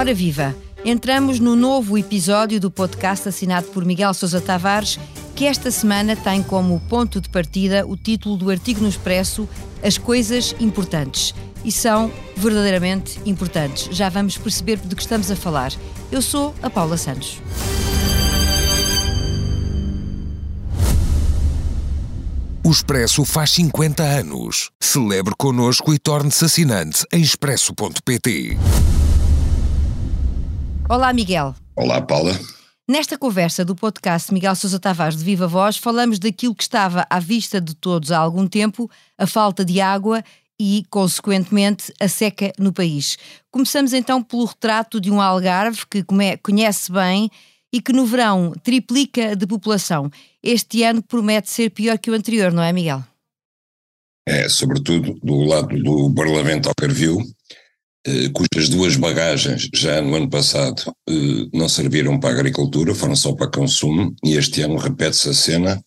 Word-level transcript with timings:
Ora 0.00 0.14
viva! 0.14 0.56
Entramos 0.82 1.38
no 1.38 1.54
novo 1.54 1.98
episódio 1.98 2.58
do 2.58 2.70
podcast 2.70 3.28
assinado 3.28 3.66
por 3.66 3.84
Miguel 3.84 4.14
Sousa 4.14 4.40
Tavares, 4.40 4.98
que 5.36 5.44
esta 5.44 5.70
semana 5.70 6.16
tem 6.16 6.42
como 6.42 6.80
ponto 6.88 7.20
de 7.20 7.28
partida 7.28 7.86
o 7.86 7.98
título 7.98 8.34
do 8.34 8.48
artigo 8.48 8.80
no 8.80 8.88
Expresso 8.88 9.46
As 9.84 9.98
Coisas 9.98 10.56
Importantes. 10.58 11.34
E 11.62 11.70
são 11.70 12.10
verdadeiramente 12.34 13.20
importantes. 13.26 13.94
Já 13.94 14.08
vamos 14.08 14.38
perceber 14.38 14.78
de 14.78 14.96
que 14.96 15.02
estamos 15.02 15.30
a 15.30 15.36
falar. 15.36 15.70
Eu 16.10 16.22
sou 16.22 16.54
a 16.62 16.70
Paula 16.70 16.96
Santos. 16.96 17.38
O 22.64 22.70
Expresso 22.70 23.22
faz 23.26 23.50
50 23.50 24.02
anos. 24.02 24.70
Celebre 24.82 25.34
connosco 25.36 25.92
e 25.92 25.98
torne-se 25.98 26.42
assinante 26.42 27.04
em 27.12 27.20
expresso.pt. 27.20 28.56
Olá, 30.90 31.12
Miguel. 31.12 31.54
Olá, 31.76 32.02
Paula. 32.02 32.32
Nesta 32.88 33.16
conversa 33.16 33.64
do 33.64 33.76
podcast 33.76 34.34
Miguel 34.34 34.56
Sousa 34.56 34.76
Tavares 34.80 35.16
de 35.16 35.22
Viva 35.22 35.46
Voz, 35.46 35.76
falamos 35.76 36.18
daquilo 36.18 36.52
que 36.52 36.64
estava 36.64 37.06
à 37.08 37.20
vista 37.20 37.60
de 37.60 37.76
todos 37.76 38.10
há 38.10 38.18
algum 38.18 38.44
tempo, 38.44 38.90
a 39.16 39.24
falta 39.24 39.64
de 39.64 39.80
água 39.80 40.20
e, 40.58 40.84
consequentemente, 40.90 41.94
a 42.00 42.08
seca 42.08 42.52
no 42.58 42.72
país. 42.72 43.16
Começamos 43.52 43.92
então 43.92 44.20
pelo 44.20 44.46
retrato 44.46 45.00
de 45.00 45.12
um 45.12 45.20
Algarve 45.20 45.86
que 45.88 46.04
conhece 46.42 46.90
bem 46.90 47.30
e 47.72 47.80
que 47.80 47.92
no 47.92 48.04
verão 48.04 48.52
triplica 48.60 49.36
de 49.36 49.46
população. 49.46 50.10
Este 50.42 50.82
ano 50.82 51.00
promete 51.04 51.50
ser 51.50 51.70
pior 51.70 51.98
que 51.98 52.10
o 52.10 52.14
anterior, 52.14 52.50
não 52.50 52.64
é, 52.64 52.72
Miguel? 52.72 53.04
É, 54.26 54.48
sobretudo 54.48 55.14
do 55.22 55.44
lado 55.44 55.68
do 55.68 56.12
Carvil, 56.76 57.20
eh, 57.20 57.69
cujas 58.32 58.68
duas 58.68 58.96
bagagens 58.96 59.68
já 59.74 60.00
no 60.00 60.14
ano 60.14 60.28
passado 60.28 60.82
eh, 61.08 61.46
não 61.52 61.68
serviram 61.68 62.18
para 62.18 62.30
a 62.30 62.32
agricultura, 62.32 62.94
foram 62.94 63.14
só 63.14 63.34
para 63.34 63.50
consumo, 63.50 64.14
e 64.24 64.36
este 64.36 64.62
ano 64.62 64.76
repete-se 64.76 65.28
a 65.28 65.34
cena 65.34 65.84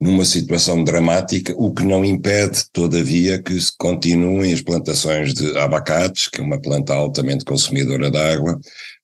numa 0.00 0.24
situação 0.24 0.84
dramática, 0.84 1.52
o 1.56 1.72
que 1.72 1.82
não 1.84 2.04
impede, 2.04 2.64
todavia, 2.72 3.42
que 3.42 3.60
se 3.60 3.72
continuem 3.76 4.52
as 4.52 4.62
plantações 4.62 5.34
de 5.34 5.56
abacates, 5.58 6.28
que 6.28 6.40
é 6.40 6.44
uma 6.44 6.60
planta 6.60 6.94
altamente 6.94 7.44
consumidora 7.44 8.10
de 8.10 8.16
água, 8.16 8.60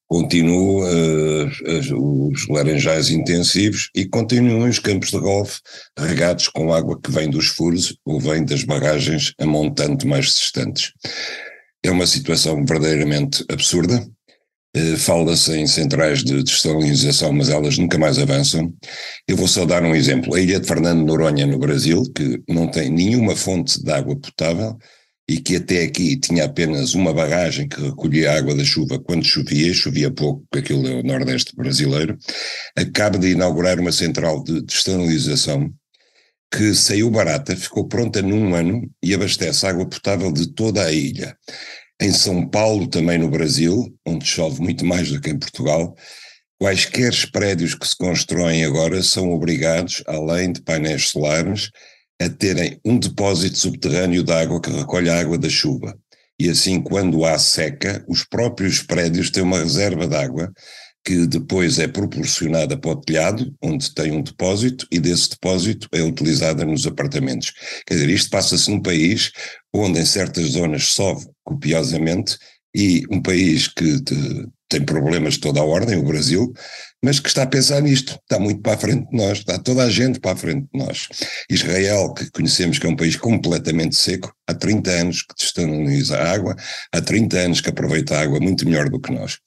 continuam 0.07 0.85
uh, 0.85 2.31
os 2.31 2.47
laranjais 2.49 3.11
intensivos 3.11 3.91
e 3.95 4.05
continuam 4.05 4.69
os 4.69 4.79
campos 4.79 5.11
de 5.11 5.19
golfe 5.19 5.61
regados 5.99 6.47
com 6.49 6.73
água 6.73 7.01
que 7.01 7.11
vem 7.11 7.29
dos 7.29 7.49
furos 7.49 7.97
ou 8.05 8.21
vem 8.21 8.45
das 8.45 8.63
barragens 8.63 9.35
a 9.39 9.47
montante 9.47 10.07
mais 10.07 10.27
distantes. 10.27 10.93
É 11.85 11.91
uma 11.91 12.07
situação 12.07 12.65
verdadeiramente 12.65 13.45
absurda. 13.51 14.05
Uh, 14.77 14.97
Fala-se 14.97 15.53
em 15.53 15.67
centrais 15.67 16.25
de 16.25 16.43
desalinização, 16.43 17.33
mas 17.33 17.51
elas 17.51 17.77
nunca 17.77 17.99
mais 17.99 18.19
avançam. 18.19 18.75
Eu 19.29 19.37
vou 19.37 19.47
só 19.47 19.67
dar 19.67 19.83
um 19.85 19.95
exemplo. 19.95 20.35
A 20.35 20.41
ilha 20.41 20.59
de 20.59 20.67
Fernando 20.67 21.05
Noronha, 21.05 21.47
no 21.47 21.59
Brasil, 21.59 22.03
que 22.17 22.43
não 22.49 22.69
tem 22.69 22.91
nenhuma 22.91 23.37
fonte 23.37 23.81
de 23.83 23.93
água 23.93 24.17
potável, 24.17 24.77
e 25.29 25.39
que 25.39 25.57
até 25.57 25.83
aqui 25.83 26.17
tinha 26.19 26.45
apenas 26.45 26.95
uma 26.95 27.13
barragem 27.13 27.69
que 27.69 27.81
recolhia 27.81 28.33
a 28.33 28.39
água 28.39 28.55
da 28.55 28.65
chuva 28.65 28.99
quando 28.99 29.25
chovia, 29.25 29.73
chovia 29.73 30.11
pouco, 30.11 30.45
porque 30.51 30.73
aquilo 30.73 30.87
é 30.87 31.01
o 31.01 31.03
Nordeste 31.03 31.55
brasileiro, 31.57 32.19
acaba 32.77 33.19
de 33.19 33.29
inaugurar 33.29 33.81
uma 33.81 33.93
central 33.93 34.43
de 34.43 34.61
destanalização 34.63 35.73
que 36.57 36.73
saiu 36.73 37.11
barata, 37.11 37.57
ficou 37.57 37.89
pronta 37.89 38.23
num 38.23 38.55
ano 38.55 38.89
e 39.03 39.13
abastece 39.13 39.67
água 39.67 39.87
potável 39.87 40.31
de 40.31 40.47
toda 40.47 40.85
a 40.85 40.93
ilha. 40.93 41.37
Em 42.01 42.13
São 42.13 42.49
Paulo, 42.49 42.87
também 42.87 43.19
no 43.19 43.29
Brasil, 43.29 43.93
onde 44.07 44.25
chove 44.25 44.63
muito 44.63 44.85
mais 44.85 45.11
do 45.11 45.21
que 45.21 45.31
em 45.31 45.39
Portugal, 45.39 45.97
quaisquer 46.57 47.13
prédios 47.33 47.75
que 47.75 47.87
se 47.87 47.97
constroem 47.97 48.65
agora 48.65 49.03
são 49.03 49.33
obrigados, 49.33 50.05
além 50.07 50.53
de 50.53 50.63
painéis 50.63 51.09
solares, 51.09 51.71
a 52.23 52.29
terem 52.29 52.79
um 52.85 52.99
depósito 52.99 53.59
subterrâneo 53.59 54.23
de 54.23 54.33
água 54.33 54.61
que 54.61 54.71
recolhe 54.71 55.11
a 55.11 55.19
água 55.19 55.37
da 55.37 55.49
chuva. 55.49 55.99
E 56.39 56.49
assim, 56.49 56.81
quando 56.81 57.25
há 57.25 57.37
seca, 57.37 58.05
os 58.09 58.25
próprios 58.25 58.81
prédios 58.81 59.29
têm 59.29 59.43
uma 59.43 59.59
reserva 59.59 60.07
de 60.07 60.15
água 60.15 60.53
que 61.05 61.27
depois 61.27 61.79
é 61.79 61.87
proporcionada 61.87 62.79
para 62.79 62.93
o 62.93 62.97
telhado, 62.97 63.55
onde 63.63 63.93
tem 63.95 64.11
um 64.11 64.23
depósito, 64.23 64.87
e 64.91 64.99
desse 64.99 65.31
depósito 65.31 65.87
é 65.93 66.03
utilizada 66.03 66.65
nos 66.65 66.87
apartamentos. 66.87 67.53
Quer 67.87 67.95
dizer, 67.95 68.11
isto 68.11 68.31
passa-se 68.31 68.71
num 68.71 68.81
país 68.81 69.31
onde 69.73 70.01
em 70.01 70.07
certas 70.07 70.53
zonas 70.53 70.83
chove 70.83 71.27
copiosamente 71.45 72.39
e 72.75 73.05
um 73.11 73.21
país 73.21 73.69
que 73.69 74.01
de, 74.01 74.49
tem 74.69 74.85
problemas 74.85 75.35
de 75.35 75.41
toda 75.41 75.61
a 75.61 75.65
ordem, 75.65 75.97
o 75.97 76.05
Brasil, 76.05 76.53
mas 77.05 77.21
que 77.21 77.29
está 77.29 77.43
a 77.43 77.47
pensar 77.47 77.83
nisto, 77.83 78.19
está 78.23 78.39
muito 78.39 78.63
para 78.63 78.75
a 78.75 78.79
frente 78.79 79.09
de 79.11 79.17
nós, 79.17 79.39
está 79.39 79.59
toda 79.59 79.85
a 79.85 79.91
gente 79.91 80.19
para 80.19 80.33
a 80.33 80.37
frente 80.37 80.67
de 80.73 80.79
nós. 80.79 81.07
Israel, 81.51 82.15
que 82.15 82.31
conhecemos 82.31 82.79
que 82.79 82.87
é 82.87 82.89
um 82.89 82.97
país 82.97 83.15
completamente 83.15 83.95
seco, 83.95 84.35
há 84.47 84.55
30 84.55 84.91
anos 84.91 85.23
que 85.23 85.35
destanoniza 85.39 86.17
a 86.17 86.33
água, 86.33 86.57
há 86.91 87.01
30 87.01 87.37
anos 87.37 87.61
que 87.61 87.69
aproveita 87.69 88.17
a 88.17 88.23
água 88.23 88.41
muito 88.41 88.67
melhor 88.67 88.89
do 88.89 88.99
que 88.99 89.13
nós. 89.13 89.39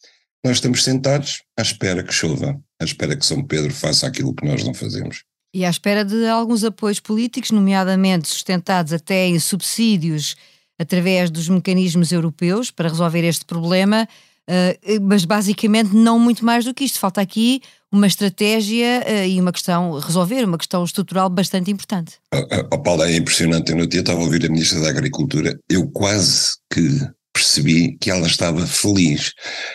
Nós 0.46 0.58
estamos 0.58 0.84
sentados 0.84 1.44
à 1.58 1.62
espera 1.62 2.04
que 2.04 2.14
chova, 2.14 2.60
à 2.80 2.86
espera 2.86 3.16
que 3.16 3.26
São 3.26 3.44
Pedro 3.44 3.74
faça 3.74 4.08
aquilo 4.08 4.34
que 4.34 4.46
nós 4.46 4.64
não 4.64 4.74
fazemos. 4.74 5.24
E 5.54 5.66
à 5.66 5.70
espera 5.70 6.06
de 6.06 6.28
alguns 6.28 6.64
apoios 6.64 7.00
políticos, 7.00 7.52
nomeadamente 7.52 8.28
sustentados 8.28 8.94
até 8.94 9.28
em 9.28 9.40
subsídios 9.40 10.36
através 10.80 11.32
dos 11.32 11.50
mecanismos 11.50 12.12
europeus 12.12 12.70
para 12.70 12.90
resolver 12.90 13.24
este 13.28 13.46
problema, 13.46 14.08
uh, 14.48 15.02
mas 15.02 15.26
basicamente 15.26 15.96
não 15.96 16.20
muito 16.20 16.46
mais 16.46 16.64
do 16.66 16.74
que 16.74 16.84
isto. 16.84 17.00
Falta 17.00 17.20
aqui 17.20 17.62
uma 17.92 18.06
estratégia 18.06 19.04
uh, 19.08 19.26
e 19.26 19.42
uma 19.42 19.52
questão, 19.52 19.94
resolver 20.00 20.44
uma 20.44 20.58
questão 20.58 20.84
estrutural 20.84 21.30
bastante 21.30 21.72
importante. 21.72 22.18
Oh, 22.34 22.38
oh, 22.74 22.80
Paulo, 22.80 23.04
é 23.04 23.16
impressionante. 23.16 23.72
Eu 23.72 23.78
no 23.78 23.88
dia 23.88 24.02
estava 24.02 24.20
a 24.20 24.24
ouvir 24.24 24.46
a 24.46 24.50
Ministra 24.50 24.82
da 24.82 24.90
Agricultura, 24.90 25.58
eu 25.70 25.90
quase 25.90 26.58
que 26.72 27.00
percebi 27.48 27.98
que 27.98 28.12
ela 28.12 28.28
estava 28.28 28.68
feliz, 28.68 29.34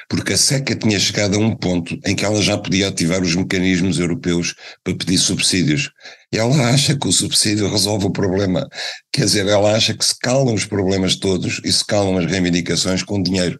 porque 0.09 0.34
a 0.34 0.38
seca 0.38 0.77
tinha 0.77 0.99
chegado 1.00 1.37
a 1.37 1.38
um 1.38 1.56
ponto 1.56 1.99
em 2.05 2.15
que 2.15 2.25
ela 2.25 2.41
já 2.43 2.59
podia 2.59 2.88
ativar 2.88 3.22
os 3.22 3.34
mecanismos 3.34 3.99
europeus 3.99 4.55
para 4.84 4.94
pedir 4.94 5.19
subsídios. 5.19 5.91
E 6.33 6.38
ela 6.38 6.69
acha 6.69 6.97
que 6.97 7.09
o 7.09 7.12
subsídio 7.12 7.69
resolve 7.69 8.06
o 8.06 8.12
problema. 8.12 8.69
Quer 9.12 9.25
dizer, 9.25 9.47
ela 9.47 9.75
acha 9.75 9.94
que 9.94 10.05
se 10.05 10.19
calam 10.19 10.55
os 10.55 10.66
problemas 10.66 11.16
todos 11.16 11.60
e 11.65 11.72
se 11.72 11.84
calam 11.84 12.19
as 12.19 12.31
reivindicações 12.31 13.03
com 13.03 13.22
dinheiro. 13.22 13.59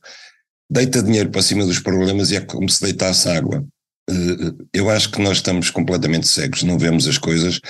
Deita 0.71 1.03
dinheiro 1.03 1.31
para 1.31 1.43
cima 1.43 1.65
dos 1.65 1.79
problemas 1.79 2.31
e 2.31 2.37
é 2.37 2.41
como 2.41 2.69
se 2.69 2.83
deitasse 2.83 3.29
água. 3.29 3.65
Eh, 4.11 4.53
eu 4.75 4.91
acho 4.91 5.11
que 5.11 5.21
nós 5.21 5.39
estamos 5.39 5.71
completamente 5.71 6.29
cegos, 6.29 6.63
não 6.63 6.79
vemos 6.79 7.07
as 7.07 7.19
coisas 7.19 7.61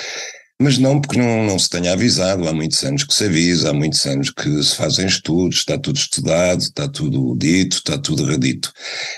mas 0.63 0.79
não 0.79 1.01
porque 1.01 1.19
não, 1.19 1.45
não 1.45 1.59
se 1.59 1.69
tenha 1.69 1.93
avisado, 1.93 2.49
há 2.49 2.53
muitos 2.53 2.83
anos 2.85 3.05
que 3.05 3.13
se 3.13 3.25
avisa, 3.25 3.71
há 3.71 3.73
muitos 3.73 4.05
anos 4.07 4.31
que 4.31 4.63
se 4.63 4.77
fazem 4.77 5.07
estudos, 5.07 5.59
está 5.59 5.77
tudo 5.77 5.97
estudado, 5.97 6.61
está 6.61 6.89
tudo 6.89 7.37
dito, 7.37 7.79
está 7.79 7.99
tudo 7.99 8.25
redito. 8.25 8.73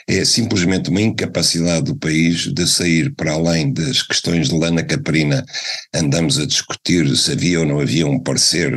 É 0.08 0.24
simplesmente 0.24 0.90
uma 0.90 1.00
incapacidade 1.00 1.84
do 1.84 1.96
país 1.96 2.52
de 2.52 2.66
sair 2.66 3.14
para 3.14 3.32
além 3.32 3.72
das 3.72 4.02
questões 4.02 4.48
de 4.48 4.58
lana 4.58 4.82
caprina. 4.82 5.44
Andamos 5.94 6.38
a 6.38 6.46
discutir 6.46 7.14
se 7.16 7.32
havia 7.32 7.60
ou 7.60 7.66
não 7.66 7.80
havia 7.80 8.06
um 8.06 8.18
parecer 8.18 8.74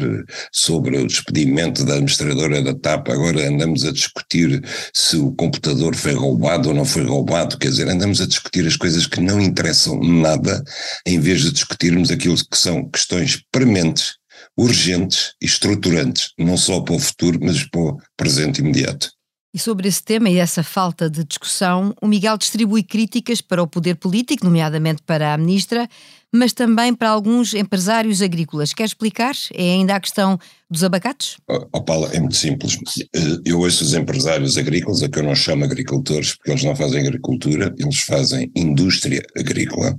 sobre 0.52 0.98
o 0.98 1.08
despedimento 1.08 1.86
da 1.86 1.94
administradora 1.94 2.62
da 2.62 2.74
TAP, 2.74 3.10
agora 3.10 3.48
andamos 3.48 3.86
a 3.86 3.92
discutir 3.92 4.62
se 4.94 5.16
o 5.18 5.32
computador 5.32 5.96
foi 5.96 6.14
roubado 6.14 6.70
ou 6.70 6.76
não 6.76 6.86
foi 6.86 7.04
roubado, 7.04 7.58
quer 7.58 7.70
dizer, 7.70 7.88
andamos 7.88 8.20
a 8.22 8.28
discutir 8.28 8.66
as 8.68 8.76
coisas 8.76 9.06
que 9.06 9.22
não 9.22 9.40
interessam 9.40 10.00
nada, 10.00 10.64
em 11.06 11.20
vez 11.20 11.42
de 11.42 11.52
discutirmos 11.52 12.12
aquilo 12.12 12.36
que 12.36 12.57
que 12.58 12.62
são 12.64 12.90
questões 12.90 13.44
prementes, 13.52 14.16
urgentes 14.58 15.34
e 15.40 15.46
estruturantes, 15.46 16.32
não 16.38 16.58
só 16.58 16.82
para 16.82 16.96
o 16.96 17.00
futuro, 17.00 17.40
mas 17.40 17.64
para 17.70 17.80
o 17.80 17.98
presente 18.18 18.62
imediato. 18.62 19.12
E 19.54 19.60
sobre 19.60 19.88
esse 19.88 20.04
tema 20.04 20.30
e 20.30 20.38
essa 20.38 20.62
falta 20.62 21.10
de 21.10 21.24
discussão, 21.24 21.94
o 22.02 22.08
Miguel 22.08 22.38
distribui 22.38 22.84
críticas 22.84 23.42
para 23.42 23.62
o 23.62 23.68
poder 23.68 23.96
político, 23.96 24.46
nomeadamente 24.46 25.02
para 25.04 25.34
a 25.34 25.38
ministra, 25.38 25.88
mas 26.34 26.52
também 26.52 26.94
para 26.94 27.10
alguns 27.10 27.54
empresários 27.54 28.22
agrícolas. 28.22 28.74
Quer 28.74 28.84
explicar? 28.84 29.34
É 29.54 29.74
ainda 29.74 29.96
a 29.96 30.00
questão 30.00 30.38
dos 30.70 30.84
abacates? 30.84 31.38
Oh, 31.50 31.66
oh 31.74 31.82
Paula, 31.82 32.10
é 32.14 32.20
muito 32.20 32.36
simples. 32.36 32.78
Eh, 33.16 33.40
eu 33.46 33.60
ouço 33.60 33.84
os 33.84 33.94
empresários 33.94 34.58
agrícolas, 34.58 35.02
a 35.02 35.10
que 35.10 35.20
eu 35.20 35.24
não 35.24 35.36
chamo 35.36 35.64
agricultores, 35.64 36.36
porque 36.36 36.52
eles 36.52 36.64
não 36.64 36.76
fazem 36.76 37.02
agricultura, 37.02 37.74
eles 37.78 38.02
fazem 38.02 38.52
indústria 38.56 39.24
agrícola 39.38 39.98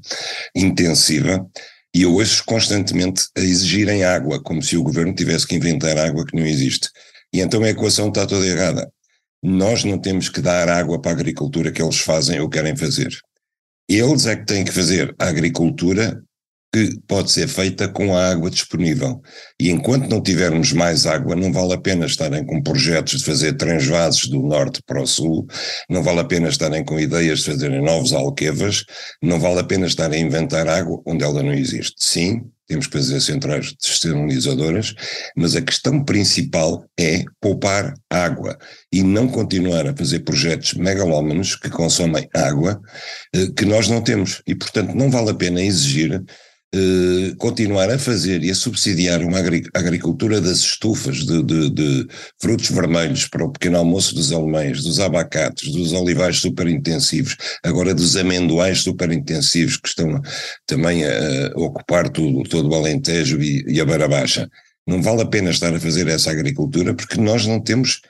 intensiva, 0.54 1.44
e 1.94 2.02
eu 2.02 2.14
ouço 2.14 2.44
constantemente 2.44 3.26
a 3.36 3.40
exigirem 3.40 4.04
água, 4.04 4.42
como 4.42 4.62
se 4.62 4.76
o 4.76 4.82
governo 4.82 5.14
tivesse 5.14 5.46
que 5.46 5.56
inventar 5.56 5.96
água 5.98 6.24
que 6.24 6.36
não 6.36 6.46
existe. 6.46 6.88
E 7.32 7.40
então 7.40 7.62
a 7.62 7.70
equação 7.70 8.08
está 8.08 8.26
toda 8.26 8.46
errada. 8.46 8.90
Nós 9.42 9.84
não 9.84 9.98
temos 9.98 10.28
que 10.28 10.40
dar 10.40 10.68
água 10.68 11.00
para 11.00 11.12
a 11.12 11.14
agricultura 11.14 11.70
que 11.70 11.82
eles 11.82 11.98
fazem 11.98 12.40
ou 12.40 12.48
querem 12.48 12.76
fazer. 12.76 13.16
Eles 13.88 14.26
é 14.26 14.36
que 14.36 14.44
têm 14.44 14.64
que 14.64 14.72
fazer 14.72 15.14
a 15.18 15.28
agricultura 15.28 16.22
que 16.78 17.00
pode 17.08 17.32
ser 17.32 17.48
feita 17.48 17.88
com 17.88 18.16
a 18.16 18.30
água 18.30 18.50
disponível. 18.50 19.20
E 19.58 19.70
enquanto 19.70 20.08
não 20.08 20.22
tivermos 20.22 20.72
mais 20.72 21.06
água, 21.06 21.34
não 21.34 21.52
vale 21.52 21.72
a 21.72 21.78
pena 21.78 22.06
estarem 22.06 22.44
com 22.46 22.62
projetos 22.62 23.18
de 23.18 23.24
fazer 23.24 23.54
transvases 23.54 24.28
do 24.28 24.40
norte 24.42 24.80
para 24.86 25.02
o 25.02 25.06
sul, 25.06 25.46
não 25.90 26.02
vale 26.02 26.20
a 26.20 26.24
pena 26.24 26.48
estarem 26.48 26.84
com 26.84 27.00
ideias 27.00 27.40
de 27.40 27.46
fazerem 27.46 27.82
novos 27.82 28.12
alquevas, 28.12 28.84
não 29.20 29.40
vale 29.40 29.60
a 29.60 29.64
pena 29.64 29.86
estarem 29.86 30.22
a 30.22 30.26
inventar 30.26 30.68
água 30.68 31.02
onde 31.04 31.24
ela 31.24 31.42
não 31.42 31.52
existe. 31.52 31.96
Sim, 31.98 32.42
temos 32.68 32.86
que 32.86 32.98
fazer 32.98 33.20
centrais 33.20 33.74
dessalinizadoras, 33.74 34.94
mas 35.34 35.56
a 35.56 35.62
questão 35.62 36.04
principal 36.04 36.84
é 37.00 37.24
poupar 37.40 37.94
água 38.10 38.58
e 38.92 39.02
não 39.02 39.26
continuar 39.26 39.86
a 39.86 39.96
fazer 39.96 40.20
projetos 40.20 40.74
megalómanos 40.74 41.56
que 41.56 41.70
consomem 41.70 42.28
água 42.34 42.78
eh, 43.34 43.46
que 43.56 43.64
nós 43.64 43.88
não 43.88 44.02
temos. 44.02 44.42
E, 44.46 44.54
portanto, 44.54 44.94
não 44.94 45.10
vale 45.10 45.30
a 45.30 45.34
pena 45.34 45.62
exigir 45.62 46.22
eh, 46.74 47.34
continuar 47.38 47.90
a 47.90 47.98
fazer 47.98 48.44
e 48.44 48.50
a 48.50 48.54
subsidiar 48.54 49.22
uma 49.22 49.38
agricultura 49.38 50.38
das 50.38 50.58
estufas 50.58 51.24
de, 51.24 51.42
de, 51.42 51.70
de, 51.70 52.06
frutos 52.38 52.68
vermelhos 52.70 53.26
para 53.26 53.42
o 53.42 53.50
pequeno 53.50 53.78
almoço 53.78 54.14
dos 54.14 54.32
alemães, 54.32 54.82
dos 54.82 55.00
abacates, 55.00 55.72
dos 55.72 55.94
olivais 55.94 56.36
superintensivos, 56.36 57.36
agora 57.64 57.94
dos 57.94 58.16
amendoais 58.16 58.82
superintensivos 58.82 59.78
que 59.78 59.88
estão 59.88 60.20
também 60.66 61.06
a, 61.06 61.52
a 61.54 61.58
ocupar 61.58 62.10
tudo, 62.10 62.42
todo 62.42 62.68
o 62.68 62.74
Alentejo 62.74 63.40
e, 63.40 63.64
e 63.66 63.80
a 63.80 63.86
Beira 63.86 64.06
Baixa. 64.06 64.46
Não 64.86 65.00
vale 65.02 65.22
a 65.22 65.26
pena 65.26 65.48
estar 65.50 65.74
a 65.74 65.80
fazer 65.80 66.06
essa 66.08 66.30
agricultura 66.30 66.92
porque 66.92 67.18
nós 67.18 67.46
não 67.46 67.60
temos 67.60 68.02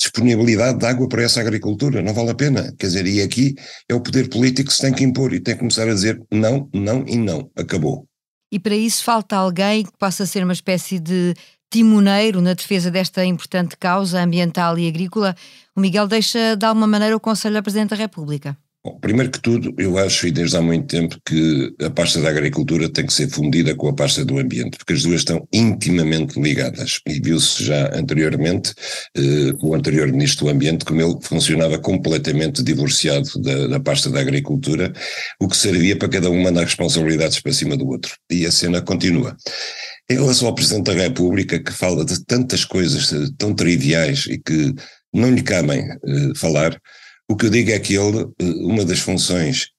disponibilidade 0.00 0.78
de 0.78 0.86
água 0.86 1.08
para 1.08 1.22
essa 1.22 1.40
agricultura, 1.40 2.00
não 2.00 2.14
vale 2.14 2.30
a 2.30 2.34
pena. 2.34 2.72
Quer 2.78 2.86
dizer, 2.86 3.06
e 3.06 3.20
aqui 3.20 3.54
é 3.88 3.94
o 3.94 4.00
poder 4.00 4.28
político 4.28 4.68
que 4.68 4.74
se 4.74 4.82
tem 4.82 4.92
que 4.92 5.04
impor 5.04 5.32
e 5.32 5.40
tem 5.40 5.54
que 5.54 5.60
começar 5.60 5.88
a 5.88 5.94
dizer 5.94 6.22
não, 6.30 6.68
não 6.72 7.04
e 7.06 7.16
não, 7.16 7.50
acabou. 7.56 8.06
E 8.50 8.58
para 8.58 8.76
isso 8.76 9.04
falta 9.04 9.36
alguém 9.36 9.84
que 9.84 9.92
possa 9.98 10.24
ser 10.24 10.42
uma 10.44 10.52
espécie 10.52 10.98
de 10.98 11.34
timoneiro 11.70 12.40
na 12.40 12.54
defesa 12.54 12.90
desta 12.90 13.24
importante 13.24 13.76
causa 13.76 14.22
ambiental 14.22 14.78
e 14.78 14.88
agrícola. 14.88 15.34
O 15.76 15.80
Miguel 15.80 16.06
deixa 16.06 16.56
de 16.56 16.64
alguma 16.64 16.86
maneira 16.86 17.16
o 17.16 17.20
Conselho 17.20 17.56
ao 17.56 17.62
Presidente 17.62 17.90
da 17.90 17.96
República. 17.96 18.56
Bom, 18.84 18.96
primeiro 19.00 19.32
que 19.32 19.40
tudo, 19.40 19.74
eu 19.76 19.98
acho, 19.98 20.28
e 20.28 20.30
desde 20.30 20.56
há 20.56 20.62
muito 20.62 20.86
tempo, 20.86 21.18
que 21.26 21.74
a 21.82 21.90
pasta 21.90 22.20
da 22.20 22.28
agricultura 22.28 22.88
tem 22.88 23.04
que 23.04 23.12
ser 23.12 23.28
fundida 23.28 23.74
com 23.74 23.88
a 23.88 23.92
pasta 23.92 24.24
do 24.24 24.38
ambiente, 24.38 24.78
porque 24.78 24.92
as 24.92 25.02
duas 25.02 25.20
estão 25.22 25.46
intimamente 25.52 26.40
ligadas. 26.40 27.00
E 27.04 27.20
viu-se 27.20 27.64
já 27.64 27.92
anteriormente, 27.92 28.72
eh, 29.16 29.52
o 29.60 29.74
anterior 29.74 30.06
Ministro 30.12 30.46
do 30.46 30.52
Ambiente, 30.52 30.84
como 30.84 31.02
ele 31.02 31.16
funcionava 31.20 31.76
completamente 31.76 32.62
divorciado 32.62 33.28
da, 33.42 33.66
da 33.66 33.80
pasta 33.80 34.10
da 34.10 34.20
agricultura, 34.20 34.92
o 35.40 35.48
que 35.48 35.56
servia 35.56 35.98
para 35.98 36.08
cada 36.08 36.30
um 36.30 36.40
mandar 36.40 36.62
responsabilidades 36.62 37.40
para 37.40 37.52
cima 37.52 37.76
do 37.76 37.88
outro. 37.88 38.14
E 38.30 38.46
a 38.46 38.52
cena 38.52 38.80
continua. 38.80 39.36
Em 40.08 40.14
relação 40.14 40.46
ao 40.46 40.54
Presidente 40.54 40.86
da 40.86 41.02
República, 41.02 41.58
que 41.58 41.72
fala 41.72 42.04
de 42.04 42.24
tantas 42.24 42.64
coisas 42.64 43.12
tão 43.36 43.52
triviais 43.52 44.26
e 44.26 44.38
que 44.38 44.72
não 45.12 45.30
lhe 45.32 45.42
cabem 45.42 45.80
eh, 45.80 46.32
falar, 46.36 46.80
o 47.28 47.36
que 47.36 47.46
eu 47.46 47.50
digo 47.50 47.70
é 47.70 47.78
que 47.78 47.94
ele, 47.94 48.26
eh, 48.40 48.44
uma 48.64 48.84
das 48.84 49.00
funções 49.00 49.70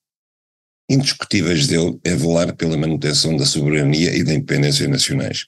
indiscutíveis 0.89 1.67
dele 1.67 1.99
é 2.03 2.15
velar 2.15 2.55
pela 2.55 2.75
manutenção 2.75 3.37
da 3.37 3.45
soberania 3.45 4.15
e 4.15 4.23
da 4.23 4.33
independência 4.33 4.87
nacionais. 4.87 5.45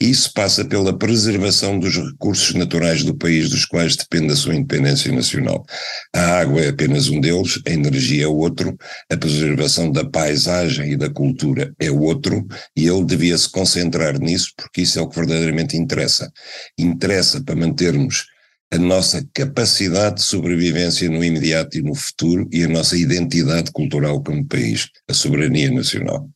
E 0.00 0.10
isso 0.10 0.32
passa 0.34 0.64
pela 0.64 0.96
preservação 0.98 1.78
dos 1.78 1.96
recursos 1.96 2.54
naturais 2.54 3.04
do 3.04 3.16
país 3.16 3.48
dos 3.48 3.64
quais 3.64 3.94
depende 3.94 4.32
a 4.32 4.36
sua 4.36 4.54
independência 4.54 5.12
nacional. 5.12 5.64
A 6.12 6.40
água 6.40 6.60
é 6.60 6.68
apenas 6.70 7.08
um 7.08 7.20
deles, 7.20 7.60
a 7.66 7.70
energia 7.70 8.24
é 8.24 8.28
outro, 8.28 8.76
a 9.08 9.16
preservação 9.16 9.92
da 9.92 10.04
paisagem 10.04 10.92
e 10.92 10.96
da 10.96 11.08
cultura 11.08 11.72
é 11.78 11.90
outro, 11.90 12.44
e 12.76 12.86
ele 12.86 13.04
devia 13.04 13.38
se 13.38 13.48
concentrar 13.48 14.18
nisso 14.18 14.52
porque 14.56 14.82
isso 14.82 14.98
é 14.98 15.02
o 15.02 15.08
que 15.08 15.16
verdadeiramente 15.16 15.76
interessa. 15.76 16.30
Interessa 16.76 17.42
para 17.42 17.54
mantermos 17.54 18.26
a 18.72 18.78
nossa 18.78 19.26
capacidade 19.34 20.16
de 20.16 20.22
sobrevivência 20.22 21.10
no 21.10 21.24
imediato 21.24 21.76
e 21.76 21.82
no 21.82 21.94
futuro 21.94 22.48
e 22.52 22.62
a 22.62 22.68
nossa 22.68 22.96
identidade 22.96 23.72
cultural 23.72 24.22
como 24.22 24.46
país, 24.46 24.88
a 25.08 25.14
soberania 25.14 25.70
nacional. 25.70 26.28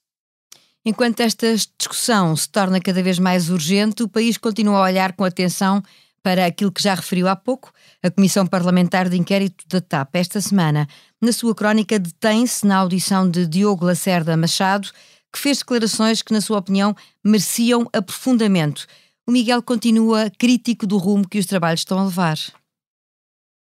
Enquanto 0.85 1.21
esta 1.21 1.47
discussão 1.79 2.37
se 2.37 2.49
torna 2.49 2.81
cada 2.81 3.03
vez 3.03 3.19
mais 3.19 3.49
urgente, 3.49 4.03
o 4.03 4.09
país 4.09 4.37
continua 4.37 4.79
a 4.79 4.83
olhar 4.83 5.13
com 5.13 5.25
atenção 5.25 5.83
para 6.23 6.47
aquilo 6.47 6.73
que 6.73 6.83
já 6.83 6.95
referiu 6.95 7.29
há 7.29 7.37
pouco, 7.37 7.73
a 8.03 8.11
Comissão 8.11 8.47
Parlamentar 8.47 9.09
de 9.09 9.17
Inquérito 9.17 9.65
da 9.69 9.81
TAP. 9.81 10.17
Esta 10.17 10.41
semana, 10.41 10.89
na 11.21 11.33
sua 11.33 11.55
crónica, 11.55 11.99
detém-se 11.99 12.67
na 12.67 12.77
audição 12.77 13.29
de 13.31 13.47
Diogo 13.47 13.85
Lacerda 13.85 14.37
Machado, 14.37 14.91
que 15.33 15.39
fez 15.39 15.59
declarações 15.59 16.23
que, 16.23 16.33
na 16.33 16.41
sua 16.41 16.59
opinião, 16.59 16.97
mereciam 17.23 17.89
aprofundamento 17.93 18.87
o 19.27 19.33
Miguel 19.33 19.63
continua 19.63 20.31
crítico 20.31 20.87
do 20.87 20.99
rumo 20.99 21.29
que 21.29 21.39
os 21.39 21.47
trabalhos 21.47 21.81
estão 21.81 21.99
a 21.99 22.05
levar. 22.05 22.39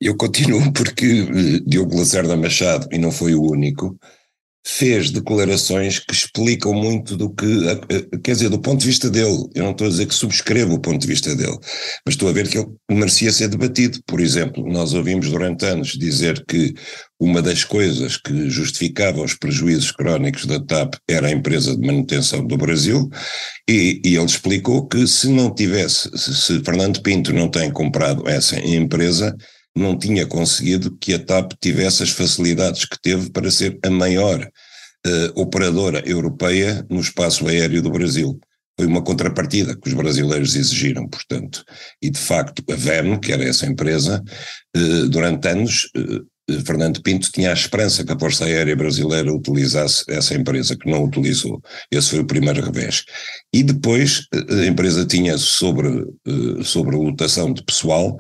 Eu 0.01 0.17
continuo 0.17 0.73
porque 0.73 1.05
eh, 1.05 1.61
Diogo 1.67 1.99
Lacerda 1.99 2.37
Machado, 2.37 2.89
e 2.91 2.99
não 2.99 3.11
foi 3.11 3.35
o 3.35 3.43
único, 3.43 3.99
fez 4.67 5.11
declarações 5.11 5.99
que 5.99 6.13
explicam 6.13 6.73
muito 6.75 7.17
do 7.17 7.31
que, 7.31 7.47
quer 8.23 8.33
dizer, 8.33 8.51
do 8.51 8.61
ponto 8.61 8.81
de 8.81 8.87
vista 8.87 9.09
dele. 9.09 9.49
Eu 9.55 9.65
não 9.65 9.71
estou 9.71 9.87
a 9.87 9.91
dizer 9.91 10.07
que 10.07 10.15
subscrevo 10.15 10.75
o 10.75 10.81
ponto 10.81 11.01
de 11.01 11.07
vista 11.07 11.35
dele, 11.35 11.59
mas 12.05 12.15
estou 12.15 12.29
a 12.29 12.33
ver 12.33 12.49
que 12.49 12.59
ele 12.59 12.69
merecia 12.91 13.33
ser 13.33 13.49
debatido. 13.49 14.01
Por 14.07 14.21
exemplo, 14.21 14.67
nós 14.71 14.93
ouvimos 14.93 15.31
durante 15.31 15.65
anos 15.65 15.93
dizer 15.93 16.45
que 16.47 16.75
uma 17.19 17.41
das 17.43 17.65
coisas 17.65 18.17
que 18.17 18.49
justificava 18.51 19.23
os 19.23 19.35
prejuízos 19.35 19.93
crónicos 19.93 20.47
da 20.47 20.59
TAP 20.59 20.95
era 21.09 21.29
a 21.29 21.33
empresa 21.33 21.77
de 21.77 21.87
manutenção 21.87 22.47
do 22.47 22.57
Brasil, 22.57 23.09
e, 23.69 24.01
e 24.05 24.17
ele 24.17 24.25
explicou 24.25 24.87
que 24.87 25.07
se 25.07 25.29
não 25.29 25.55
tivesse, 25.55 26.11
se, 26.17 26.35
se 26.35 26.61
Fernando 26.65 27.03
Pinto 27.03 27.33
não 27.33 27.51
tem 27.51 27.71
comprado 27.71 28.29
essa 28.29 28.59
empresa, 28.59 29.35
não 29.77 29.97
tinha 29.99 30.27
conseguido 30.27 30.97
que 30.97 31.15
a 31.15 31.19
TAP 31.19 31.53
tivesse 31.61 32.03
as 32.03 32.11
facilidades 32.11 32.85
que 32.85 33.01
teve 33.01 33.31
para 33.31 33.51
ser 33.51 33.79
a 33.85 33.91
maior 33.91 34.43
uh, 35.07 35.41
operadora 35.41 36.03
europeia 36.07 36.85
no 36.91 37.01
espaço 37.01 37.47
aéreo 37.47 37.83
do 37.83 37.91
Brasil. 37.91 38.39
Foi 38.79 38.87
uma 38.87 39.03
contrapartida 39.03 39.77
que 39.77 39.89
os 39.89 39.95
brasileiros 39.95 40.57
exigiram, 40.57 41.07
portanto. 41.07 41.63
E, 42.01 42.11
de 42.11 42.19
facto, 42.19 42.63
a 42.71 42.75
VEM, 42.75 43.19
que 43.21 43.33
era 43.33 43.45
essa 43.45 43.67
empresa, 43.67 44.23
uh, 44.77 45.09
durante 45.09 45.49
anos, 45.49 45.89
uh, 45.97 46.27
Fernando 46.67 47.01
Pinto 47.03 47.31
tinha 47.31 47.51
a 47.51 47.55
esperança 47.55 48.05
que 48.05 48.13
a 48.13 48.19
Força 48.19 48.45
Aérea 48.45 48.75
Brasileira 48.75 49.33
utilizasse 49.33 50.03
essa 50.09 50.35
empresa, 50.35 50.77
que 50.77 50.91
não 50.91 51.05
utilizou. 51.05 51.63
Esse 51.93 52.11
foi 52.11 52.21
o 52.21 52.27
primeiro 52.27 52.61
revés. 52.61 53.05
E 53.55 53.63
depois 53.63 54.27
a 54.33 54.67
empresa 54.67 55.07
tinha 55.07 55.39
sobre, 55.39 56.05
sobre 56.65 56.97
lotação 56.97 57.53
de 57.53 57.63
pessoal 57.63 58.19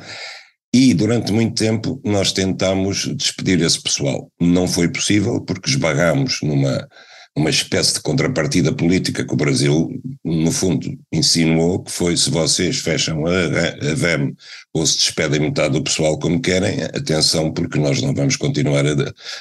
e 0.72 0.94
durante 0.94 1.32
muito 1.32 1.54
tempo 1.54 2.00
nós 2.04 2.32
tentámos 2.32 3.06
despedir 3.16 3.60
esse 3.60 3.82
pessoal. 3.82 4.30
Não 4.40 4.68
foi 4.68 4.88
possível 4.88 5.40
porque 5.40 5.70
esbarramos 5.70 6.40
numa 6.42 6.88
uma 7.36 7.50
espécie 7.50 7.94
de 7.94 8.00
contrapartida 8.00 8.72
política 8.72 9.24
que 9.24 9.32
o 9.32 9.36
Brasil, 9.36 9.88
no 10.24 10.50
fundo, 10.50 10.98
insinuou 11.12 11.82
que 11.82 11.90
foi 11.90 12.16
se 12.16 12.28
vocês 12.28 12.78
fecham 12.78 13.24
a, 13.26 13.90
a 13.90 13.94
VEM 13.94 14.34
ou 14.74 14.84
se 14.84 14.98
despedem 14.98 15.40
metade 15.40 15.74
do 15.74 15.82
pessoal 15.82 16.18
como 16.18 16.40
querem, 16.40 16.82
atenção 16.82 17.52
porque 17.52 17.78
nós 17.78 18.02
não 18.02 18.14
vamos 18.14 18.36
continuar 18.36 18.84
a, 18.84 18.92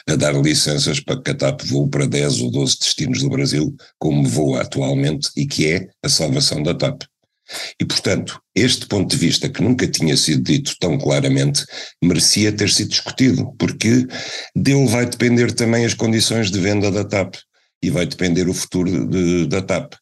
a 0.08 0.16
dar 0.16 0.34
licenças 0.40 1.00
para 1.00 1.22
que 1.22 1.32
a 1.32 1.36
TAP 1.36 1.62
voe 1.64 1.90
para 1.90 2.06
10 2.06 2.42
ou 2.42 2.52
12 2.52 2.78
destinos 2.80 3.22
do 3.22 3.30
Brasil 3.30 3.76
como 3.98 4.28
voa 4.28 4.62
atualmente 4.62 5.30
e 5.36 5.46
que 5.46 5.68
é 5.68 5.90
a 6.04 6.10
salvação 6.10 6.62
da 6.62 6.76
TAP. 6.76 7.04
E, 7.80 7.86
portanto, 7.86 8.40
este 8.56 8.86
ponto 8.88 9.10
de 9.10 9.18
vista, 9.18 9.50
que 9.50 9.62
nunca 9.62 9.88
tinha 9.88 10.16
sido 10.16 10.44
dito 10.44 10.76
tão 10.80 10.98
claramente, 10.98 11.64
merecia 12.04 12.52
ter 12.52 12.70
sido 12.70 12.90
discutido, 12.90 13.54
porque 13.58 14.08
dele 14.56 14.88
vai 14.88 15.06
depender 15.06 15.52
também 15.54 15.86
as 15.86 15.94
condições 15.94 16.52
de 16.52 16.60
venda 16.60 16.92
da 16.92 17.04
TAP 17.04 17.36
e 17.82 17.90
vai 17.90 18.06
depender 18.06 18.48
o 18.50 18.54
futuro 18.54 19.08
de, 19.08 19.48
da 19.48 19.62
TAP. 19.62 19.94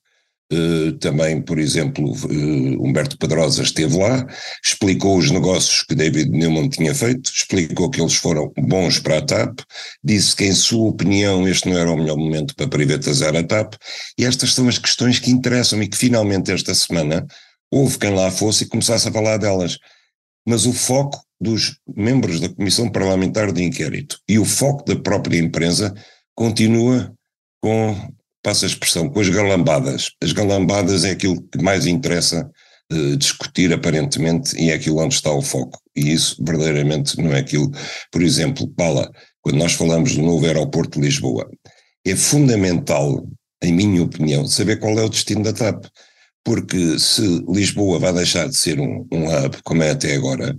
Uh, 0.51 0.93
também, 0.99 1.41
por 1.41 1.59
exemplo, 1.59 2.09
uh, 2.09 2.81
Humberto 2.81 3.17
Pedrosa 3.17 3.63
esteve 3.63 3.97
lá, 3.97 4.25
explicou 4.63 5.17
os 5.17 5.29
negócios 5.29 5.83
que 5.83 5.93
David 5.93 6.29
Newman 6.31 6.69
tinha 6.69 6.95
feito, 6.95 7.29
explicou 7.29 7.89
que 7.89 7.99
eles 7.99 8.15
foram 8.15 8.53
bons 8.57 8.97
para 8.99 9.17
a 9.17 9.21
TAP, 9.21 9.59
disse 10.01 10.33
que, 10.33 10.45
em 10.45 10.53
sua 10.53 10.87
opinião, 10.87 11.45
este 11.45 11.67
não 11.67 11.77
era 11.77 11.91
o 11.91 11.97
melhor 11.97 12.15
momento 12.15 12.55
para 12.55 12.67
privatizar 12.67 13.35
a 13.35 13.43
TAP, 13.43 13.73
e 14.17 14.23
estas 14.23 14.53
são 14.53 14.69
as 14.69 14.77
questões 14.77 15.19
que 15.19 15.31
interessam 15.31 15.83
e 15.83 15.87
que 15.89 15.97
finalmente 15.97 16.49
esta 16.49 16.73
semana 16.73 17.27
houve 17.69 17.97
quem 17.97 18.13
lá 18.13 18.31
fosse 18.31 18.63
e 18.63 18.67
começasse 18.67 19.09
a 19.09 19.11
falar 19.11 19.35
delas. 19.35 19.77
Mas 20.47 20.65
o 20.65 20.71
foco 20.71 21.21
dos 21.41 21.77
membros 21.93 22.39
da 22.39 22.47
Comissão 22.47 22.89
Parlamentar 22.89 23.51
de 23.51 23.63
Inquérito 23.63 24.17
e 24.29 24.39
o 24.39 24.45
foco 24.45 24.85
da 24.85 24.95
própria 24.95 25.37
empresa 25.37 25.93
continua 26.33 27.13
com 27.61 27.95
passa 28.47 28.65
a 28.65 28.69
expressão, 28.69 29.09
com 29.09 29.19
as 29.19 29.27
galambadas. 29.27 30.11
As 30.23 30.31
galambadas 30.31 31.03
é 31.03 31.11
aquilo 31.11 31.41
que 31.49 31.61
mais 31.61 31.85
interessa 31.85 32.49
uh, 32.93 33.17
discutir 33.17 33.73
aparentemente 33.73 34.57
e 34.57 34.71
é 34.71 34.73
aquilo 34.73 34.99
onde 34.99 35.15
está 35.15 35.29
o 35.29 35.41
foco. 35.41 35.81
E 35.93 36.13
isso 36.13 36.41
verdadeiramente 36.41 37.21
não 37.21 37.33
é 37.33 37.39
aquilo. 37.39 37.69
Por 38.09 38.21
exemplo, 38.21 38.65
Paula, 38.69 39.11
quando 39.41 39.57
nós 39.57 39.73
falamos 39.73 40.15
do 40.15 40.21
novo 40.21 40.45
aeroporto 40.45 40.97
de 40.97 41.05
Lisboa, 41.05 41.45
é 42.05 42.15
fundamental 42.15 43.27
em 43.61 43.73
minha 43.73 44.01
opinião, 44.01 44.47
saber 44.47 44.79
qual 44.79 44.97
é 44.97 45.03
o 45.03 45.09
destino 45.09 45.43
da 45.43 45.51
TAP. 45.51 45.83
Porque 46.41 46.97
se 46.99 47.43
Lisboa 47.49 47.99
vai 47.99 48.13
deixar 48.13 48.47
de 48.47 48.55
ser 48.55 48.79
um, 48.79 49.05
um 49.11 49.25
hub, 49.25 49.57
como 49.65 49.83
é 49.83 49.89
até 49.89 50.15
agora, 50.15 50.57